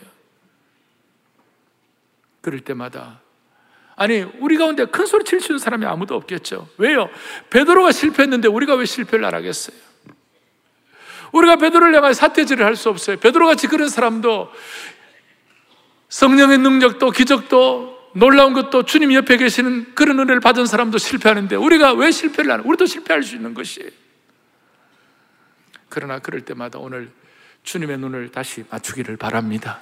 [2.41, 3.21] 그럴 때마다
[3.95, 6.67] 아니 우리 가운데 큰 소리 칠 수 있는 사람이 아무도 없겠죠.
[6.77, 7.09] 왜요?
[7.49, 9.77] 베드로가 실패했는데 우리가 왜 실패를 안 하겠어요?
[11.31, 13.17] 우리가 베드로를 향해 사태질을 할 수 없어요.
[13.17, 14.51] 베드로 같이 그런 사람도
[16.09, 22.11] 성령의 능력도 기적도 놀라운 것도 주님 옆에 계시는 그런 은혜를 받은 사람도 실패하는데 우리가 왜
[22.11, 22.65] 실패를 하는?
[22.65, 23.89] 우리도 실패할 수 있는 것이에요.
[25.89, 27.11] 그러나 그럴 때마다 오늘
[27.63, 29.79] 주님의 눈을 다시 맞추기를 바랍니다.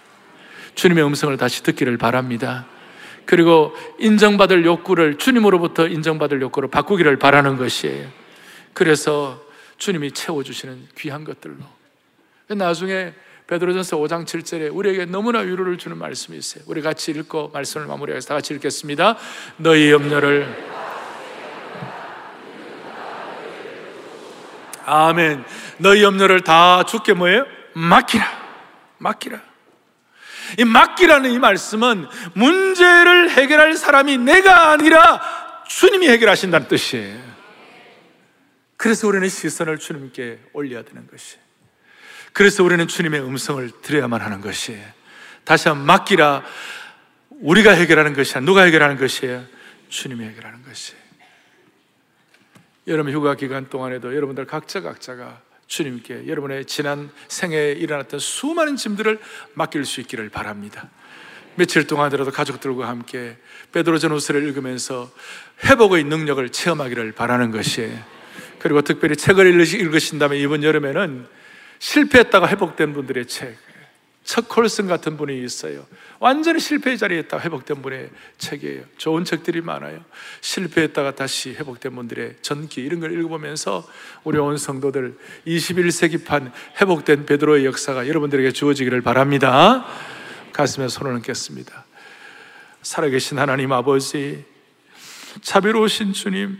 [0.76, 2.66] 주님의 음성을 다시 듣기를 바랍니다.
[3.26, 8.08] 그리고 인정받을 욕구를 주님으로부터 인정받을 욕구를 바꾸기를 바라는 것이에요.
[8.74, 9.44] 그래서
[9.78, 11.58] 주님이 채워주시는 귀한 것들로.
[12.48, 13.14] 나중에
[13.48, 16.64] 베드로전서 5장 7절에 우리에게 너무나 위로를 주는 말씀이 있어요.
[16.68, 19.18] 우리 같이 읽고 말씀을 마무리해서 다 같이 읽겠습니다.
[19.58, 20.48] 너희 염려를
[24.86, 25.44] 아멘.
[25.78, 27.46] 너희 염려를 다 주께 뭐예요?
[27.74, 28.26] 맡기라.
[28.98, 29.49] 맡기라.
[30.58, 35.22] 이 맡기라는 이 말씀은 문제를 해결할 사람이 내가 아니라
[35.68, 37.30] 주님이 해결하신다는 뜻이에요.
[38.78, 41.38] 그래서 우리는 시선을 주님께 올려야 되는 것이.
[42.34, 44.86] 그래서 우리는 주님의 음성을 들어야만 하는 것이에요.
[45.44, 46.44] 다시 한번 맡기라.
[47.42, 48.42] 우리가 해결하는 것이야.
[48.42, 49.44] 누가 해결하는 것이에요?
[49.90, 51.00] 주님이 해결하는 것이에요.
[52.88, 59.20] 여러분 휴가 기간 동안에도 여러분들 각자 각자가 주님께 여러분의 지난 생애에 일어났던 수많은 짐들을
[59.54, 60.90] 맡길 수 있기를 바랍니다.
[61.56, 63.38] 며칠 동안이라도 가족들과 함께
[63.72, 65.12] 베드로 전후서를 읽으면서
[65.64, 67.98] 회복의 능력을 체험하기를 바라는 것이에요.
[68.58, 71.28] 그리고 특별히 책을 읽으신다면 이번 여름에는
[71.78, 73.58] 실패했다가 회복된 분들의 책,
[74.30, 75.88] 척 콜슨 같은 분이 있어요.
[76.20, 78.84] 완전히 실패의 자리에 있다가 회복된 분의 책이에요.
[78.98, 80.06] 좋은 책들이 많아요.
[80.42, 83.90] 실패했다가 다시 회복된 분들의 전기 이런 걸 읽어보면서
[84.24, 85.18] 우리 온 성도들
[85.48, 89.88] 21세기판 회복된 베드로의 역사가 여러분들에게 주어지기를 바랍니다.
[90.54, 91.86] 가슴에 손을 얹겠습니다.
[92.84, 94.46] 살아계신 하나님 아버지,
[95.42, 96.60] 자비로우신 주님,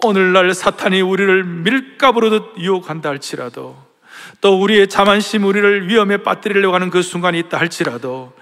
[0.00, 3.91] 오늘날 사탄이 우리를 밀가부르듯 유혹한다 할지라도
[4.40, 8.32] 또 우리의 자만심 우리를 위험에 빠뜨리려고 하는 그 순간이 있다 할지라도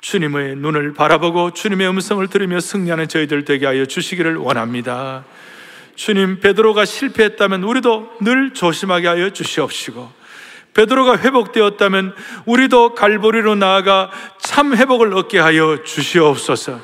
[0.00, 5.24] 주님의 눈을 바라보고 주님의 음성을 들으며 승리하는 저희들 되게 하여 주시기를 원합니다.
[5.94, 10.10] 주님, 베드로가 실패했다면 우리도 늘 조심하게 하여 주시옵시고,
[10.72, 12.14] 베드로가 회복되었다면
[12.46, 16.80] 우리도 갈보리로 나아가 참 회복을 얻게 하여 주시옵소서.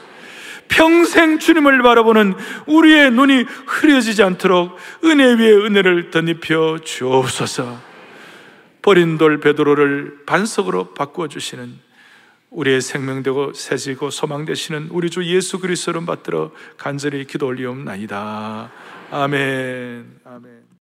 [0.68, 2.34] 평생 주님을 바라보는
[2.66, 7.85] 우리의 눈이 흐려지지 않도록 은혜 위에 은혜를 덧입혀 주옵소서.
[8.86, 11.76] 버린 돌 베드로를 반석으로 바꾸어 주시는
[12.50, 18.70] 우리의 생명되고 새지고 소망되시는 우리 주 예수 그리스도를 받들어 간절히 기도 올리옵나이다.
[19.10, 20.20] 아멘.
[20.24, 20.55] 아멘.